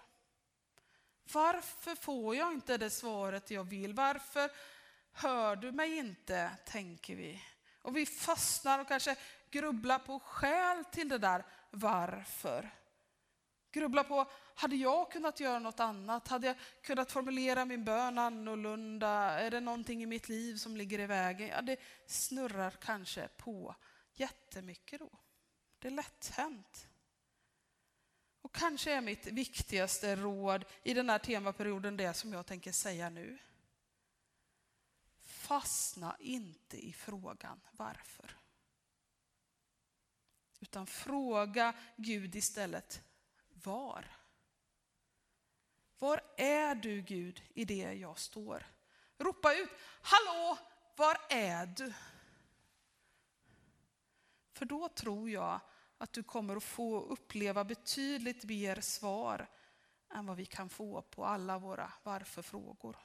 Varför 1.33 1.95
får 1.95 2.35
jag 2.35 2.53
inte 2.53 2.77
det 2.77 2.89
svaret 2.89 3.51
jag 3.51 3.63
vill? 3.63 3.93
Varför 3.93 4.51
hör 5.11 5.55
du 5.55 5.71
mig 5.71 5.97
inte, 5.97 6.51
tänker 6.65 7.15
vi. 7.15 7.43
Och 7.81 7.97
vi 7.97 8.05
fastnar 8.05 8.79
och 8.79 8.87
kanske 8.87 9.15
Grubbla 9.51 9.99
på 9.99 10.19
skäl 10.19 10.85
till 10.85 11.09
det 11.09 11.17
där 11.17 11.45
varför. 11.71 12.69
Grubbla 13.71 14.03
på, 14.03 14.31
hade 14.55 14.75
jag 14.75 15.11
kunnat 15.11 15.39
göra 15.39 15.59
något 15.59 15.79
annat? 15.79 16.27
Hade 16.27 16.47
jag 16.47 16.55
kunnat 16.81 17.11
formulera 17.11 17.65
min 17.65 17.85
bön 17.85 18.17
annorlunda? 18.17 19.09
Är 19.39 19.51
det 19.51 19.59
någonting 19.59 20.03
i 20.03 20.05
mitt 20.05 20.29
liv 20.29 20.55
som 20.55 20.77
ligger 20.77 20.99
i 20.99 21.05
vägen? 21.05 21.47
Ja, 21.47 21.61
det 21.61 21.79
snurrar 22.05 22.71
kanske 22.71 23.27
på 23.27 23.75
jättemycket 24.13 24.99
då. 24.99 25.19
Det 25.79 25.87
är 25.87 25.91
lätt 25.91 26.31
hänt. 26.33 26.87
Och 28.41 28.55
kanske 28.55 28.93
är 28.93 29.01
mitt 29.01 29.27
viktigaste 29.27 30.15
råd 30.15 30.65
i 30.83 30.93
den 30.93 31.09
här 31.09 31.19
temaperioden 31.19 31.97
det 31.97 32.13
som 32.13 32.33
jag 32.33 32.45
tänker 32.45 32.71
säga 32.71 33.09
nu. 33.09 33.37
Fastna 35.23 36.15
inte 36.19 36.77
i 36.87 36.93
frågan 36.93 37.61
varför. 37.71 38.36
Utan 40.59 40.87
fråga 40.87 41.73
Gud 41.95 42.35
istället 42.35 43.01
var. 43.63 44.17
Var 45.99 46.21
är 46.37 46.75
du 46.75 47.01
Gud 47.01 47.41
i 47.53 47.65
det 47.65 47.93
jag 47.93 48.19
står? 48.19 48.65
Ropa 49.17 49.55
ut, 49.55 49.69
hallå, 50.01 50.57
var 50.95 51.17
är 51.29 51.65
du? 51.65 51.93
För 54.51 54.65
då 54.65 54.89
tror 54.89 55.29
jag 55.29 55.59
att 55.97 56.13
du 56.13 56.23
kommer 56.23 56.55
att 56.55 56.63
få 56.63 57.01
uppleva 57.01 57.63
betydligt 57.63 58.43
mer 58.43 58.81
svar 58.81 59.49
än 60.09 60.25
vad 60.25 60.37
vi 60.37 60.45
kan 60.45 60.69
få 60.69 61.01
på 61.01 61.25
alla 61.25 61.59
våra 61.59 61.93
varför-frågor. 62.03 62.97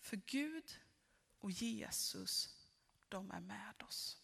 För 0.00 0.16
Gud 0.16 0.80
och 1.38 1.50
Jesus, 1.50 2.56
de 3.08 3.30
är 3.30 3.40
med 3.40 3.82
oss. 3.82 4.23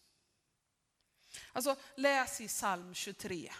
Alltså 1.51 1.75
läs 1.95 2.41
i 2.41 2.47
psalm 2.47 2.93
23. 2.93 3.51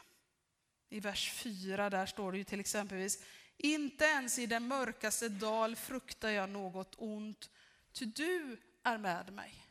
I 0.89 0.99
vers 0.99 1.31
4 1.31 1.89
där 1.89 2.05
står 2.05 2.31
det 2.31 2.37
ju 2.37 2.43
till 2.43 2.59
exempelvis, 2.59 3.23
inte 3.57 4.05
ens 4.05 4.39
i 4.39 4.45
den 4.45 4.67
mörkaste 4.67 5.29
dal 5.29 5.75
fruktar 5.75 6.29
jag 6.29 6.49
något 6.49 6.95
ont, 6.97 7.49
ty 7.93 8.05
du 8.05 8.61
är 8.83 8.97
med 8.97 9.33
mig. 9.33 9.65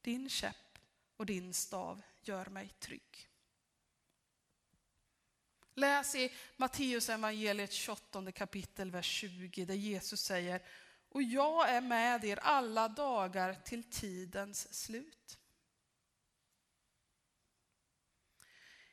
Din 0.00 0.28
käpp 0.28 0.78
och 1.16 1.26
din 1.26 1.54
stav 1.54 2.02
gör 2.22 2.46
mig 2.46 2.68
trygg. 2.68 3.28
Läs 5.74 6.14
i 6.14 6.32
Matteus 6.56 7.08
evangeliet 7.08 7.72
28 7.72 8.32
kapitel, 8.32 8.90
vers 8.90 9.06
20, 9.06 9.64
där 9.64 9.74
Jesus 9.74 10.20
säger, 10.20 10.62
och 11.08 11.22
jag 11.22 11.68
är 11.68 11.80
med 11.80 12.24
er 12.24 12.38
alla 12.42 12.88
dagar 12.88 13.54
till 13.64 13.90
tidens 13.90 14.74
slut. 14.74 15.38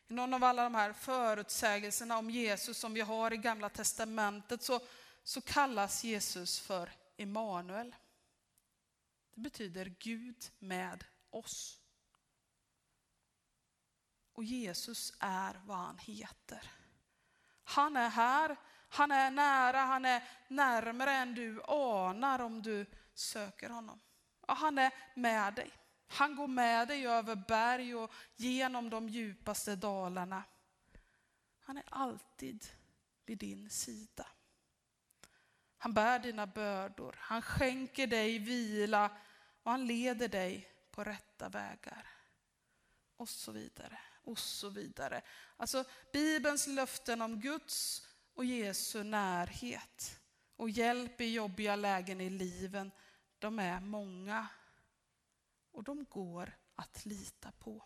Någon 0.09 0.33
av 0.33 0.43
alla 0.43 0.63
de 0.63 0.75
här 0.75 0.93
förutsägelserna 0.93 2.17
om 2.17 2.29
Jesus 2.29 2.77
som 2.77 2.93
vi 2.93 3.01
har 3.01 3.33
i 3.33 3.37
Gamla 3.37 3.69
Testamentet 3.69 4.63
så, 4.63 4.79
så 5.23 5.41
kallas 5.41 6.03
Jesus 6.03 6.59
för 6.59 6.91
Emanuel. 7.17 7.95
Det 9.35 9.41
betyder 9.41 9.95
Gud 9.99 10.51
med 10.59 11.03
oss. 11.29 11.79
Och 14.33 14.43
Jesus 14.43 15.13
är 15.19 15.61
vad 15.65 15.77
han 15.77 15.97
heter. 15.97 16.71
Han 17.63 17.97
är 17.97 18.09
här, 18.09 18.57
han 18.89 19.11
är 19.11 19.31
nära, 19.31 19.79
han 19.79 20.05
är 20.05 20.23
närmare 20.47 21.11
än 21.11 21.35
du 21.35 21.61
anar 21.67 22.39
om 22.39 22.61
du 22.61 22.85
söker 23.13 23.69
honom. 23.69 23.99
Och 24.41 24.57
han 24.57 24.77
är 24.77 24.91
med 25.15 25.53
dig. 25.53 25.78
Han 26.11 26.35
går 26.35 26.47
med 26.47 26.87
dig 26.87 27.07
över 27.07 27.35
berg 27.35 27.95
och 27.95 28.11
genom 28.35 28.89
de 28.89 29.09
djupaste 29.09 29.75
dalarna. 29.75 30.43
Han 31.59 31.77
är 31.77 31.83
alltid 31.89 32.65
vid 33.25 33.37
din 33.37 33.69
sida. 33.69 34.27
Han 35.77 35.93
bär 35.93 36.19
dina 36.19 36.47
bördor, 36.47 37.15
han 37.19 37.41
skänker 37.41 38.07
dig 38.07 38.39
vila 38.39 39.17
och 39.63 39.71
han 39.71 39.87
leder 39.87 40.27
dig 40.27 40.71
på 40.91 41.03
rätta 41.03 41.49
vägar. 41.49 42.07
Och 43.17 43.29
så 43.29 43.51
vidare, 43.51 43.99
och 44.23 44.39
så 44.39 44.69
vidare. 44.69 45.21
Alltså 45.57 45.83
Bibelns 46.13 46.67
löften 46.67 47.21
om 47.21 47.39
Guds 47.39 48.07
och 48.33 48.45
Jesu 48.45 49.03
närhet 49.03 50.19
och 50.55 50.69
hjälp 50.69 51.21
i 51.21 51.33
jobbiga 51.33 51.75
lägen 51.75 52.21
i 52.21 52.29
liven, 52.29 52.91
de 53.39 53.59
är 53.59 53.79
många. 53.79 54.47
Och 55.79 55.85
de 55.85 56.05
går 56.05 56.57
att 56.75 57.05
lita 57.05 57.51
på. 57.51 57.85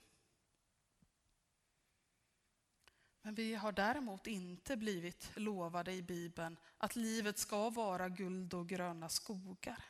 Men 3.21 3.35
vi 3.35 3.55
har 3.55 3.71
däremot 3.71 4.27
inte 4.27 4.77
blivit 4.77 5.31
lovade 5.35 5.91
i 5.93 6.01
Bibeln 6.01 6.59
att 6.77 6.95
livet 6.95 7.37
ska 7.37 7.69
vara 7.69 8.09
guld 8.09 8.53
och 8.53 8.69
gröna 8.69 9.09
skogar. 9.09 9.85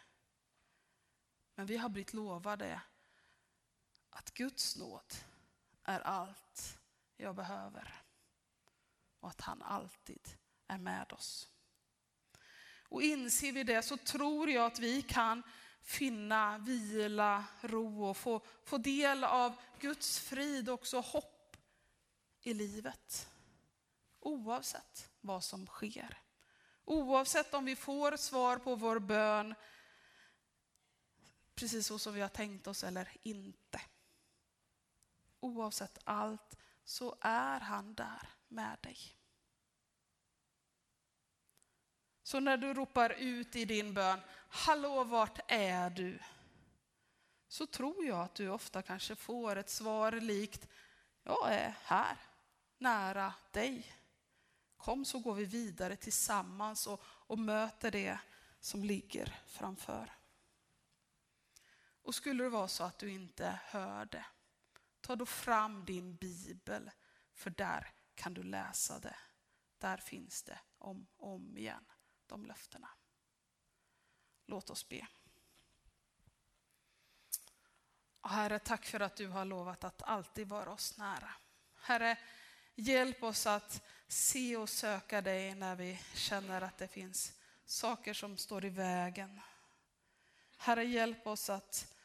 Men 1.55 1.65
vi 1.65 1.77
har 1.77 1.89
blivit 1.89 2.13
lovade 2.13 2.81
att 4.09 4.33
Guds 4.33 4.77
nåd 4.77 5.13
är 5.83 5.99
allt 5.99 6.79
jag 7.17 7.35
behöver 7.35 7.93
och 9.19 9.29
att 9.29 9.41
han 9.41 9.61
alltid 9.61 10.29
är 10.67 10.77
med 10.77 11.13
oss. 11.13 11.49
Och 12.89 13.01
inser 13.01 13.51
vi 13.51 13.63
det 13.63 13.81
så 13.81 13.97
tror 13.97 14.49
jag 14.49 14.65
att 14.65 14.79
vi 14.79 15.01
kan 15.01 15.43
finna 15.83 16.57
vila, 16.57 17.45
ro 17.61 18.05
och 18.05 18.17
få, 18.17 18.41
få 18.63 18.77
del 18.77 19.23
av 19.23 19.55
Guds 19.79 20.19
frid 20.19 20.69
och 20.69 20.73
också 20.73 20.99
hopp 20.99 21.57
i 22.41 22.53
livet. 22.53 23.29
Oavsett 24.19 25.09
vad 25.21 25.43
som 25.43 25.67
sker. 25.67 26.17
Oavsett 26.85 27.53
om 27.53 27.65
vi 27.65 27.75
får 27.75 28.17
svar 28.17 28.57
på 28.57 28.75
vår 28.75 28.99
bön 28.99 29.55
precis 31.55 31.87
så 31.87 31.99
som 31.99 32.13
vi 32.13 32.21
har 32.21 32.29
tänkt 32.29 32.67
oss 32.67 32.83
eller 32.83 33.11
inte. 33.23 33.81
Oavsett 35.39 35.97
allt 36.03 36.57
så 36.83 37.15
är 37.21 37.59
han 37.59 37.95
där 37.95 38.29
med 38.47 38.77
dig. 38.81 38.97
Så 42.23 42.39
när 42.39 42.57
du 42.57 42.73
ropar 42.73 43.09
ut 43.09 43.55
i 43.55 43.65
din 43.65 43.93
bön, 43.93 44.19
hallå 44.49 45.03
vart 45.03 45.39
är 45.47 45.89
du? 45.89 46.19
Så 47.47 47.65
tror 47.65 48.05
jag 48.05 48.19
att 48.19 48.35
du 48.35 48.49
ofta 48.49 48.81
kanske 48.81 49.15
får 49.15 49.55
ett 49.55 49.69
svar 49.69 50.11
likt, 50.11 50.67
jag 51.23 51.53
är 51.53 51.75
här, 51.83 52.17
nära 52.77 53.33
dig. 53.51 53.95
Kom 54.77 55.05
så 55.05 55.19
går 55.19 55.33
vi 55.33 55.45
vidare 55.45 55.95
tillsammans 55.95 56.87
och, 56.87 57.01
och 57.05 57.39
möter 57.39 57.91
det 57.91 58.19
som 58.59 58.83
ligger 58.83 59.39
framför. 59.47 60.11
Och 62.01 62.15
skulle 62.15 62.43
det 62.43 62.49
vara 62.49 62.67
så 62.67 62.83
att 62.83 62.99
du 62.99 63.11
inte 63.11 63.59
hör 63.63 64.05
det, 64.05 64.25
ta 65.01 65.15
då 65.15 65.25
fram 65.25 65.85
din 65.85 66.15
bibel, 66.15 66.91
för 67.33 67.49
där 67.49 67.93
kan 68.15 68.33
du 68.33 68.43
läsa 68.43 68.99
det. 68.99 69.15
Där 69.77 69.97
finns 69.97 70.43
det 70.43 70.59
om 70.77 71.07
och 71.17 71.33
om 71.33 71.57
igen, 71.57 71.85
de 72.27 72.45
löftena. 72.45 72.89
Låt 74.45 74.69
oss 74.69 74.89
be. 74.89 75.07
Herre, 78.23 78.59
tack 78.59 78.85
för 78.85 78.99
att 78.99 79.15
du 79.15 79.27
har 79.27 79.45
lovat 79.45 79.83
att 79.83 80.01
alltid 80.01 80.47
vara 80.47 80.71
oss 80.71 80.97
nära. 80.97 81.29
Herre, 81.75 82.17
hjälp 82.75 83.23
oss 83.23 83.47
att 83.47 83.81
se 84.07 84.57
och 84.57 84.69
söka 84.69 85.21
dig 85.21 85.55
när 85.55 85.75
vi 85.75 85.99
känner 86.13 86.61
att 86.61 86.77
det 86.77 86.87
finns 86.87 87.33
saker 87.65 88.13
som 88.13 88.37
står 88.37 88.65
i 88.65 88.69
vägen. 88.69 89.41
Herre, 90.57 90.83
hjälp 90.83 91.27
oss 91.27 91.49
att, 91.49 91.95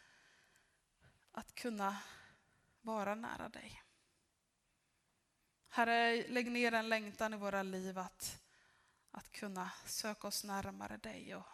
att 1.33 1.55
kunna 1.55 1.97
vara 2.81 3.15
nära 3.15 3.49
dig. 3.49 3.83
Herre, 5.69 6.29
lägg 6.29 6.51
ner 6.51 6.73
en 6.73 6.89
längtan 6.89 7.35
i 7.35 7.37
våra 7.37 7.63
liv 7.63 7.99
att, 7.99 8.43
att 9.11 9.33
kunna 9.33 9.71
söka 9.87 10.29
oss 10.29 10.45
närmare 10.45 10.97
dig 10.97 11.35
och 11.35 11.47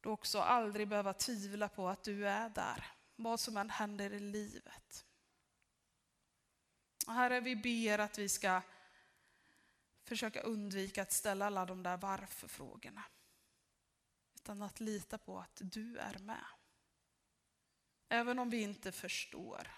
då 0.00 0.10
också 0.10 0.40
aldrig 0.40 0.88
behöva 0.88 1.14
tvivla 1.14 1.68
på 1.68 1.88
att 1.88 2.04
du 2.04 2.28
är 2.28 2.48
där, 2.48 2.86
vad 3.16 3.40
som 3.40 3.56
än 3.56 3.70
händer 3.70 4.12
i 4.12 4.20
livet. 4.20 5.04
Herre, 7.06 7.40
vi 7.40 7.56
ber 7.56 7.98
att 7.98 8.18
vi 8.18 8.28
ska 8.28 8.62
försöka 10.02 10.40
undvika 10.40 11.02
att 11.02 11.12
ställa 11.12 11.46
alla 11.46 11.66
de 11.66 11.82
där 11.82 11.96
varför-frågorna. 11.96 13.04
Utan 14.34 14.62
att 14.62 14.80
lita 14.80 15.18
på 15.18 15.38
att 15.38 15.60
du 15.62 15.98
är 15.98 16.18
med. 16.18 16.46
Även 18.08 18.38
om 18.38 18.50
vi 18.50 18.62
inte 18.62 18.92
förstår. 18.92 19.70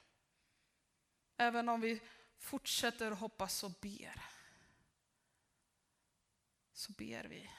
Även 1.36 1.68
om 1.68 1.80
vi 1.80 2.00
fortsätter 2.38 3.10
hoppas 3.10 3.64
och 3.64 3.72
ber. 3.80 4.24
Så 6.76 6.92
ber 6.92 7.24
vi. 7.24 7.50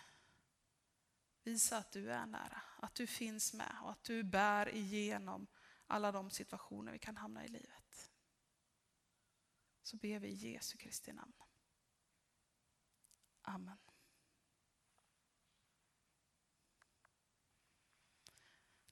Visa 1.44 1.78
att 1.78 1.92
du 1.92 2.12
är 2.12 2.26
nära, 2.26 2.62
att 2.78 2.96
du 2.96 3.08
finns 3.08 3.54
med 3.54 3.78
och 3.82 3.92
att 3.92 4.04
du 4.04 4.24
bär 4.24 4.70
igenom 4.70 5.48
alla 5.88 6.12
de 6.12 6.30
situationer 6.30 6.92
vi 6.92 7.00
kan 7.00 7.18
hamna 7.18 7.46
i 7.46 7.48
livet. 7.48 8.12
Så 9.82 9.98
ber 9.98 10.20
vi 10.20 10.28
i 10.28 10.52
Jesu 10.54 10.78
Kristi 10.78 11.14
namn. 11.14 11.34
Amen. 13.42 13.78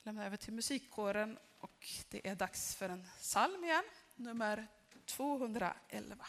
Lämna 0.01 0.25
över 0.25 0.37
till 0.37 0.53
musikkåren 0.53 1.39
och 1.57 1.87
det 2.09 2.27
är 2.27 2.35
dags 2.35 2.75
för 2.75 2.89
en 2.89 3.03
psalm 3.19 3.63
igen, 3.63 3.85
nummer 4.15 4.67
211. 5.05 6.25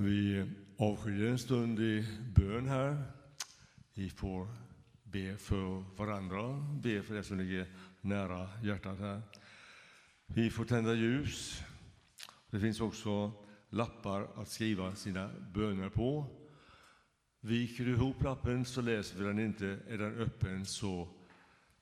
Vi 0.00 0.46
avskiljer 0.76 1.30
en 1.30 1.38
stund 1.38 1.80
i 1.80 2.06
bön 2.34 2.68
här. 2.68 3.02
Vi 3.94 4.10
får 4.10 4.48
be 5.02 5.36
för 5.36 5.96
varandra, 5.96 6.64
be 6.82 7.02
för 7.02 7.14
det 7.14 7.22
som 7.22 7.38
ligger 7.38 7.66
nära 8.00 8.48
hjärtat 8.62 8.98
här. 8.98 9.22
Vi 10.26 10.50
får 10.50 10.64
tända 10.64 10.94
ljus. 10.94 11.62
Det 12.50 12.60
finns 12.60 12.80
också 12.80 13.32
lappar 13.68 14.28
att 14.42 14.48
skriva 14.48 14.94
sina 14.94 15.30
böner 15.54 15.88
på. 15.88 16.26
Viker 17.40 17.84
du 17.84 17.90
ihop 17.90 18.22
lappen 18.22 18.64
så 18.64 18.80
läser 18.80 19.18
vi 19.18 19.24
den 19.24 19.38
inte. 19.38 19.78
Är 19.88 19.98
den 19.98 20.14
öppen 20.14 20.66
så 20.66 21.08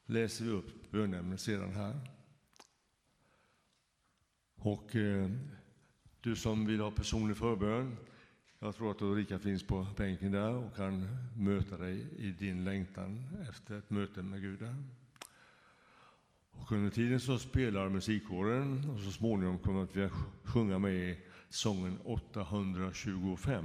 läser 0.07 0.45
vi 0.45 0.51
upp 0.51 0.91
bönämnet 0.91 1.41
sedan 1.41 1.73
här. 1.73 2.01
Och 4.55 4.97
eh, 4.97 5.31
du 6.27 6.37
som 6.37 6.67
vill 6.67 6.81
ha 6.81 6.91
personlig 6.91 7.37
förbön, 7.37 7.97
jag 8.59 8.77
tror 8.77 8.91
att 8.91 9.03
Ulrika 9.03 9.39
finns 9.39 9.63
på 9.63 9.87
bänken 9.97 10.33
där 10.33 10.55
och 10.55 10.77
kan 10.77 11.09
möta 11.37 11.77
dig 11.77 12.07
i 12.19 12.31
din 12.31 12.65
längtan 12.65 13.23
efter 13.51 13.79
ett 13.79 13.91
möte 13.91 14.23
med 14.23 14.41
Gud. 14.41 14.59
Där. 14.59 14.75
Och 16.51 16.73
under 16.73 16.91
tiden 16.91 17.21
så 17.21 17.39
spelar 17.39 17.89
musikkåren 17.89 18.91
och 18.91 19.01
så 19.01 19.11
småningom 19.11 19.59
kommer 19.59 19.87
vi 19.93 20.05
att 20.05 20.13
sjunga 20.45 20.79
med 20.79 20.95
i 20.95 21.19
sången 21.49 21.99
825. 22.05 23.65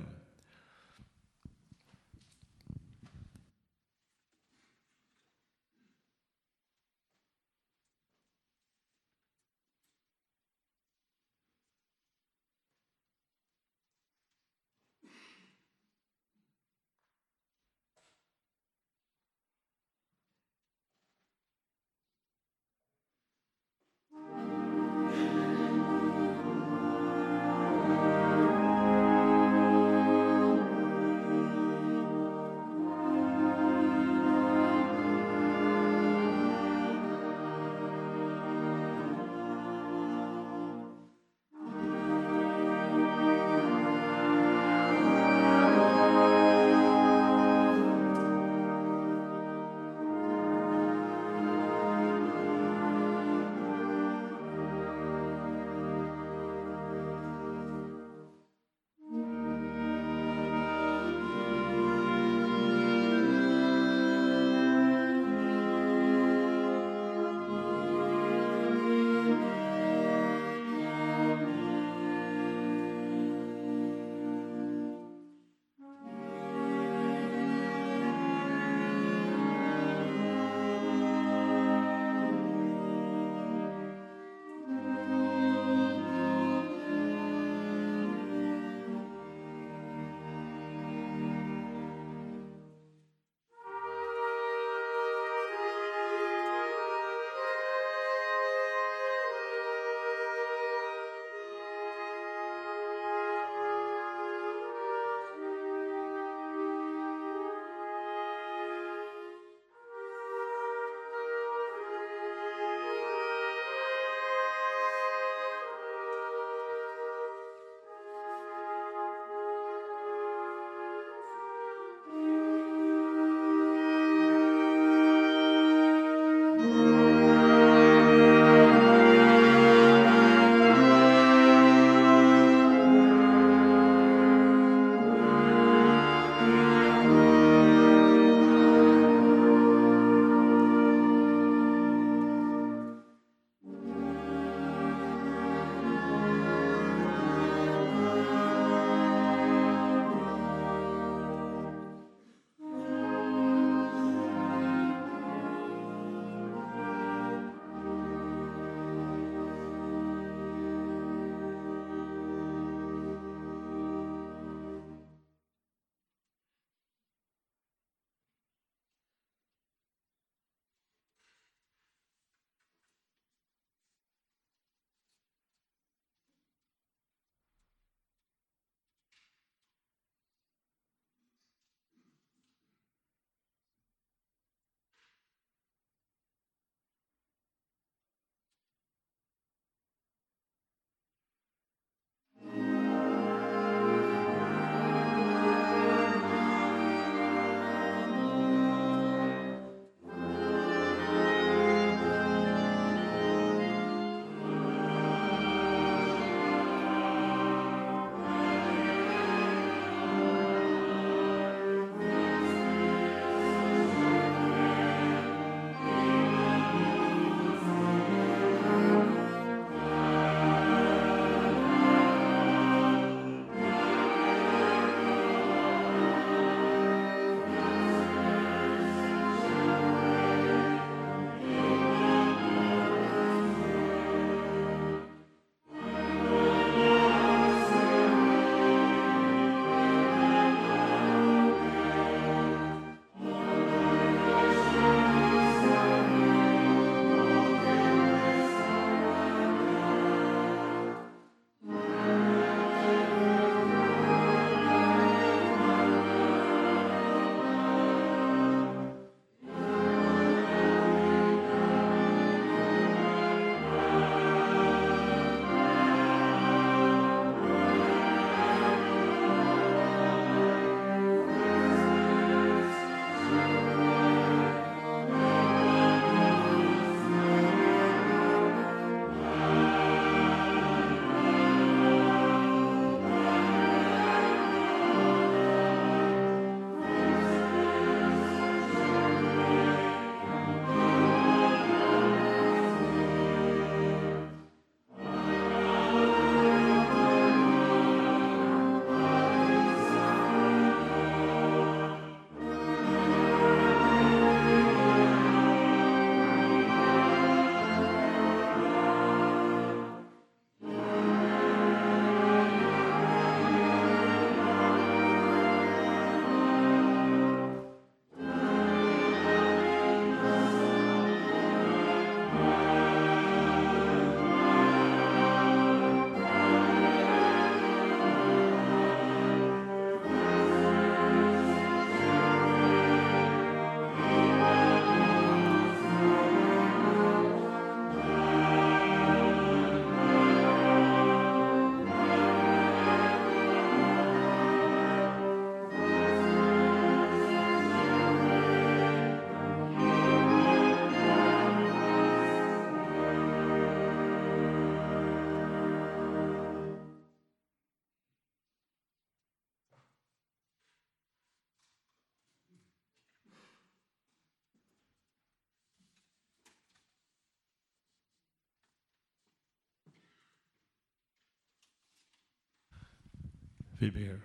Vi 373.82 373.92
ber. 373.92 374.22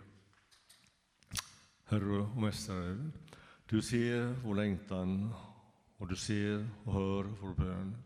Herre 1.84 2.18
och 2.18 2.36
Mästare, 2.42 3.10
du 3.66 3.82
ser 3.82 4.34
vår 4.44 4.54
längtan 4.54 5.34
och 5.96 6.08
du 6.08 6.16
ser 6.16 6.68
och 6.84 6.92
hör 6.92 7.22
vår 7.22 7.54
bön. 7.54 7.96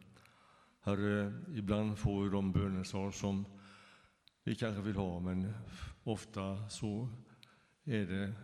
Herre, 0.81 1.33
ibland 1.55 1.99
får 1.99 2.25
vi 2.25 2.31
de 2.31 2.53
bönesvar 2.53 3.11
som 3.11 3.45
vi 4.45 4.55
kanske 4.55 4.83
vill 4.83 4.97
ha, 4.97 5.21
men 5.21 5.53
ofta 6.03 6.69
så 6.69 7.09
är 7.85 8.07
det 8.07 8.35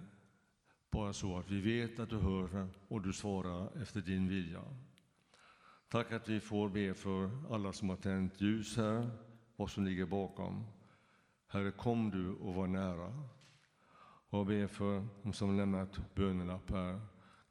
bara 0.91 1.13
så 1.13 1.39
att 1.39 1.51
vi 1.51 1.61
vet 1.61 1.99
att 1.99 2.11
du 2.11 2.19
hör 2.19 2.69
och 2.89 3.03
du 3.03 3.13
svarar 3.13 3.83
efter 3.83 4.01
din 4.01 4.29
vilja. 4.29 4.63
Tack 5.89 6.13
att 6.13 6.29
vi 6.29 6.41
får 6.41 6.69
be 6.69 6.95
för 6.95 7.55
alla 7.55 7.73
som 7.73 7.89
har 7.89 7.97
tänt 7.97 8.41
ljus 8.41 8.77
här, 8.77 9.11
vad 9.57 9.71
som 9.71 9.85
ligger 9.85 10.07
bakom. 10.07 10.76
Herre, 11.49 11.71
kom 11.71 12.11
du 12.11 12.33
och 12.33 12.55
var 12.55 12.67
nära. 12.67 13.29
Och 14.29 14.39
jag 14.39 14.47
ber 14.47 14.67
för 14.67 15.07
de 15.23 15.33
som 15.33 15.57
lämnat 15.57 16.15
bönelapp 16.15 16.71
här. 16.71 17.01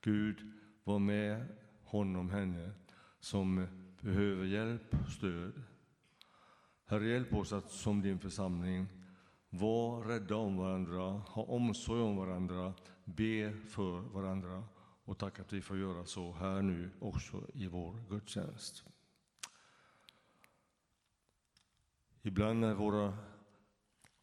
Gud, 0.01 0.51
var 0.83 0.99
med 0.99 1.45
honom, 1.83 2.29
henne, 2.29 2.71
som 3.19 3.67
behöver 4.01 4.45
hjälp 4.45 4.93
och 5.05 5.11
stöd. 5.11 5.63
Herre, 6.85 7.07
hjälp 7.07 7.33
oss 7.33 7.53
att 7.53 7.71
som 7.71 8.01
din 8.01 8.19
församling 8.19 8.87
vara 9.49 10.09
rädda 10.09 10.35
om 10.35 10.57
varandra, 10.57 11.01
ha 11.09 11.43
omsorg 11.43 12.01
om 12.01 12.17
varandra, 12.17 12.73
be 13.03 13.53
för 13.53 13.99
varandra. 13.99 14.63
Och 15.05 15.17
tack 15.17 15.39
att 15.39 15.53
vi 15.53 15.61
får 15.61 15.77
göra 15.77 16.05
så 16.05 16.33
här 16.33 16.61
nu 16.61 16.91
också 16.99 17.47
i 17.53 17.67
vår 17.67 18.03
gudstjänst. 18.09 18.83
Ibland 22.21 22.59
när 22.59 22.73
våra 22.73 23.17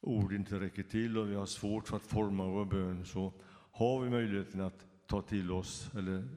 ord 0.03 0.32
inte 0.32 0.61
räcker 0.61 0.82
till 0.82 1.18
och 1.18 1.30
vi 1.30 1.34
har 1.34 1.46
svårt 1.46 1.88
för 1.88 1.96
att 1.96 2.07
forma 2.07 2.46
vår 2.46 2.64
bön 2.64 3.05
så 3.05 3.32
har 3.72 4.00
vi 4.00 4.11
möjligheten 4.11 4.61
att 4.61 4.86
ta 5.07 5.22
till 5.22 5.50
oss 5.50 5.90
eller 5.94 6.28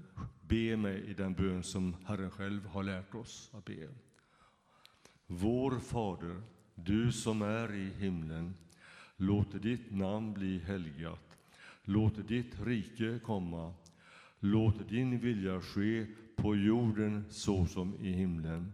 be 0.41 0.77
med 0.77 0.99
i 0.99 1.13
den 1.13 1.33
bön 1.33 1.63
som 1.63 1.95
Herren 2.05 2.31
själv 2.31 2.65
har 2.67 2.83
lärt 2.83 3.15
oss 3.15 3.51
att 3.53 3.65
be. 3.65 3.87
Vår 5.27 5.79
Fader, 5.79 6.41
du 6.75 7.11
som 7.11 7.41
är 7.41 7.73
i 7.73 7.89
himlen. 7.89 8.55
Låt 9.17 9.61
ditt 9.61 9.91
namn 9.91 10.33
bli 10.33 10.59
helgat. 10.59 11.37
Låt 11.83 12.27
ditt 12.27 12.61
rike 12.61 13.19
komma. 13.23 13.73
Låt 14.39 14.89
din 14.89 15.19
vilja 15.19 15.61
ske 15.61 16.05
på 16.35 16.55
jorden 16.55 17.25
så 17.29 17.65
som 17.65 17.95
i 17.95 18.11
himlen. 18.11 18.71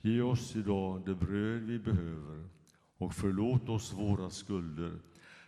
Ge 0.00 0.20
oss 0.20 0.56
idag 0.56 1.02
det 1.06 1.14
bröd 1.14 1.62
vi 1.62 1.78
behöver 1.78 2.48
och 3.00 3.14
förlåt 3.14 3.68
oss 3.68 3.92
våra 3.92 4.30
skulder 4.30 4.98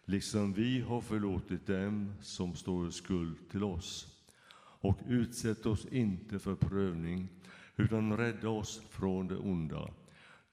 liksom 0.05 0.53
vi 0.53 0.80
har 0.80 1.00
förlåtit 1.00 1.66
dem 1.66 2.14
som 2.20 2.55
står 2.55 2.88
i 2.88 2.92
skuld 2.92 3.50
till 3.50 3.64
oss. 3.64 4.09
Och 4.57 4.98
utsätt 5.07 5.66
oss 5.66 5.86
inte 5.86 6.38
för 6.38 6.55
prövning 6.55 7.28
utan 7.76 8.16
rädda 8.16 8.48
oss 8.48 8.82
från 8.90 9.28
det 9.28 9.36
onda. 9.36 9.90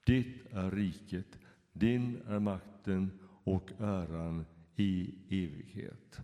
Ditt 0.04 0.46
är 0.52 0.70
riket, 0.70 1.38
din 1.72 2.22
är 2.26 2.38
makten 2.38 3.18
och 3.44 3.70
äran 3.78 4.44
i 4.76 5.14
evighet. 5.28 6.20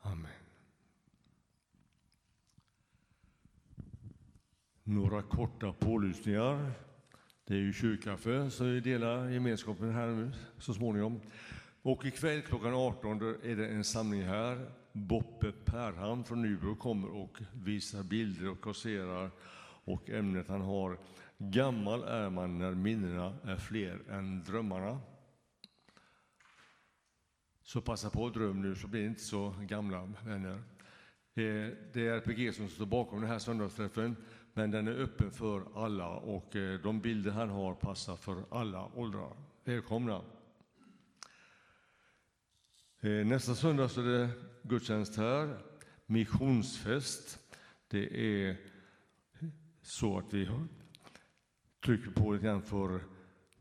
Amen. 0.00 0.30
Några 4.82 5.22
korta 5.22 5.72
pålysningar. 5.72 6.72
Det 7.46 7.54
är 7.54 7.58
ju 7.58 7.72
kyrkkaffe, 7.72 8.50
så 8.50 8.64
vi 8.64 8.80
delar 8.80 9.28
gemenskapen 9.28 9.94
här 9.94 10.32
så 10.58 10.74
småningom. 10.74 11.20
Och 11.82 12.04
ikväll 12.04 12.42
klockan 12.42 12.74
18 12.74 13.22
är 13.42 13.56
det 13.56 13.68
en 13.68 13.84
samling 13.84 14.22
här. 14.22 14.70
Boppe 14.92 15.52
Perham 15.52 16.24
från 16.24 16.42
Nybro 16.42 16.76
kommer 16.76 17.08
och 17.08 17.38
visar 17.52 18.02
bilder 18.02 18.50
och 18.50 18.64
kasserar 18.64 19.30
Och 19.84 20.10
ämnet 20.10 20.48
han 20.48 20.60
har, 20.60 20.98
Gammal 21.38 22.02
är 22.02 22.30
man 22.30 22.58
när 22.58 22.74
minnena 22.74 23.36
är 23.44 23.56
fler 23.56 24.02
än 24.10 24.44
drömmarna. 24.44 25.00
Så 27.62 27.80
passa 27.80 28.10
på 28.10 28.26
att 28.26 28.34
dröm 28.34 28.62
nu 28.62 28.74
så 28.74 28.88
blir 28.88 29.00
ni 29.00 29.06
inte 29.06 29.22
så 29.22 29.54
gamla 29.60 30.12
vänner. 30.24 30.62
Eh, 31.36 31.72
det 31.92 32.06
är 32.06 32.16
RPG 32.16 32.54
som 32.54 32.68
står 32.68 32.86
bakom 32.86 33.20
den 33.20 33.30
här 33.30 33.38
söndagsträffen, 33.38 34.16
men 34.54 34.70
den 34.70 34.88
är 34.88 34.92
öppen 34.92 35.30
för 35.30 35.84
alla 35.84 36.08
och 36.08 36.56
eh, 36.56 36.80
de 36.80 37.00
bilder 37.00 37.30
han 37.30 37.48
har 37.48 37.74
passar 37.74 38.16
för 38.16 38.44
alla 38.50 38.90
åldrar. 38.94 39.36
Välkomna! 39.64 40.20
Eh, 43.00 43.10
nästa 43.10 43.54
söndag 43.54 43.88
så 43.88 44.00
är 44.00 44.04
det 44.04 44.30
gudstjänst 44.62 45.16
här, 45.16 45.58
missionsfest. 46.06 47.38
Det 47.88 48.36
är 48.46 48.56
så 49.82 50.18
att 50.18 50.34
vi 50.34 50.50
trycker 51.84 52.10
på 52.10 52.32
lite 52.32 52.44
grann 52.44 52.62
för 52.62 53.00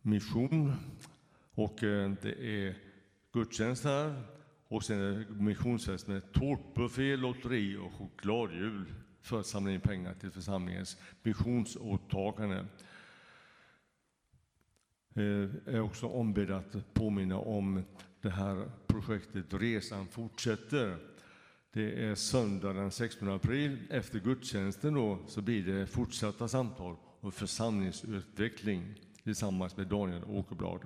mission 0.01 0.73
och 1.53 1.83
eh, 1.83 2.11
det 2.21 2.65
är 2.65 2.77
gudstjänst 3.31 3.83
här 3.83 4.23
och 4.67 4.83
sen 4.83 4.99
är 4.99 5.11
det 5.11 5.43
missionsfest 5.43 6.07
med 6.07 6.31
tårtbuffé, 6.31 7.15
lotteri 7.15 7.77
och 7.77 7.93
chokladjul 7.93 8.85
för 9.24 9.39
att 9.39 9.45
samla 9.45 9.71
in 9.71 9.82
pengar 9.82 10.13
till 10.13 10.32
församlingens 10.32 10.97
missionsåtagande. 11.24 12.65
Jag 15.13 15.49
är 15.65 15.80
också 15.80 16.07
ombedd 16.07 16.51
att 16.51 16.93
påminna 16.93 17.38
om 17.38 17.84
det 18.21 18.30
här 18.30 18.71
projektet 18.88 19.53
Resan 19.53 20.07
fortsätter. 20.07 20.97
Det 21.71 22.05
är 22.05 22.15
söndag 22.15 22.74
den 22.74 22.91
16 22.91 23.30
april. 23.30 23.78
Efter 23.89 24.19
gudstjänsten 24.19 24.93
då, 24.93 25.19
så 25.28 25.41
blir 25.41 25.65
det 25.65 25.88
fortsatta 25.88 26.47
samtal 26.47 26.95
och 27.19 27.34
församlingsutveckling 27.34 28.95
tillsammans 29.24 29.78
med 29.78 29.88
Daniel 29.88 30.24
Åkerblad. 30.24 30.82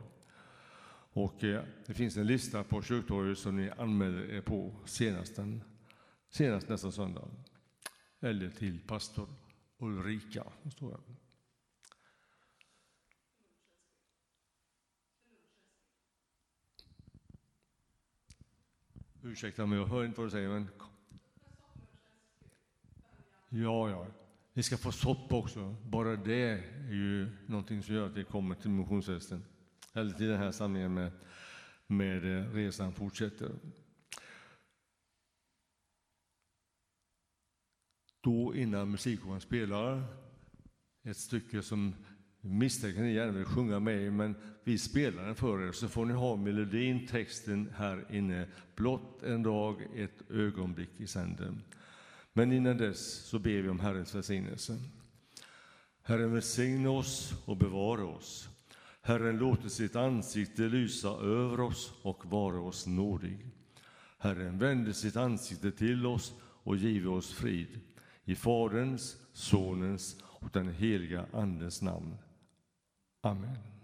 Och 1.14 1.44
eh, 1.44 1.64
det 1.86 1.94
finns 1.94 2.18
en 2.18 2.28
lista 2.28 2.64
på 2.64 2.82
kyrktorget 2.82 3.38
som 3.38 3.56
ni 3.56 3.70
anmäler 3.78 4.32
er 4.32 4.42
på 4.42 4.76
senast, 4.86 5.36
den, 5.36 5.64
senast 6.30 6.70
nästa 6.70 6.92
söndag. 6.92 7.28
Eller 8.20 8.50
till 8.50 8.80
pastor 8.80 9.28
Ulrika. 9.78 10.44
Står. 10.72 11.00
Ursäkta 19.24 19.66
mig, 19.66 19.80
jag 19.80 19.86
hör 19.86 20.06
inte 20.06 20.18
vad 20.18 20.28
du 20.28 20.32
säger. 20.32 20.50
Men... 20.50 20.68
Ja, 23.50 23.90
ja. 23.90 24.08
Vi 24.54 24.64
ska 24.64 24.78
få 24.78 24.92
soppa 24.92 25.36
också. 25.36 25.76
Bara 25.84 26.16
det 26.16 26.50
är 26.50 26.92
ju 26.92 27.30
någonting 27.46 27.84
som 27.84 27.96
gör 27.96 28.06
att 28.06 28.18
vi 28.18 28.24
kommer 28.24 28.56
till 28.56 28.70
missionsfesten. 28.70 29.44
Eller 29.94 30.12
till 30.12 30.28
den 30.28 30.38
här 30.38 30.52
samlingen 30.52 30.94
med, 30.94 31.12
med 31.88 32.40
eh, 32.40 32.54
Resan 32.54 32.94
fortsätter. 32.94 33.52
Då 38.22 38.56
innan 38.56 38.92
musikkåren 38.92 39.42
spelar 39.42 40.04
ett 41.04 41.18
stycke 41.18 41.62
som 41.62 41.96
misstänker 42.42 43.02
ni 43.02 43.14
gärna 43.14 43.32
vill 43.32 43.46
sjunga 43.46 43.80
med 43.80 44.02
i, 44.02 44.12
men 44.12 44.36
vi 44.64 44.78
spelar 44.78 45.26
den 45.26 45.36
för 45.36 45.68
er 45.68 45.72
så 45.72 45.88
får 45.88 46.06
ni 46.06 46.14
ha 46.14 46.36
melodin, 46.36 47.08
texten 47.08 47.74
här 47.76 48.06
inne. 48.10 48.48
Blott 48.76 49.24
en 49.24 49.44
dag, 49.44 49.88
ett 49.96 50.32
ögonblick 50.32 50.90
i 50.98 51.08
sänden. 51.08 51.62
Men 52.34 52.52
innan 52.52 52.78
dess 52.78 53.14
så 53.14 53.40
ber 53.40 53.62
vi 53.62 53.70
om 53.70 53.80
Herrens 53.80 54.16
välsignelse. 54.16 54.78
Herren 56.04 56.34
välsigne 56.34 56.90
oss 56.90 57.34
och 57.46 57.58
bevara 57.58 58.06
oss. 58.06 58.50
Herren 59.02 59.38
låter 59.38 59.70
sitt 59.70 59.96
ansikte 59.96 60.62
lysa 60.62 61.10
över 61.10 61.60
oss 61.60 61.94
och 62.02 62.26
vara 62.26 62.60
oss 62.60 62.88
nådig. 62.88 63.46
Herren 64.18 64.58
vände 64.58 64.94
sitt 64.94 65.16
ansikte 65.16 65.72
till 65.72 66.06
oss 66.06 66.34
och 66.42 66.78
give 66.78 67.10
oss 67.10 67.34
frid. 67.34 67.80
I 68.30 68.36
Faderns, 68.36 69.18
Sonens 69.34 70.24
och 70.24 70.50
den 70.54 70.74
heliga 70.74 71.26
Andens 71.34 71.82
namn. 71.82 72.18
Amen. 73.22 73.77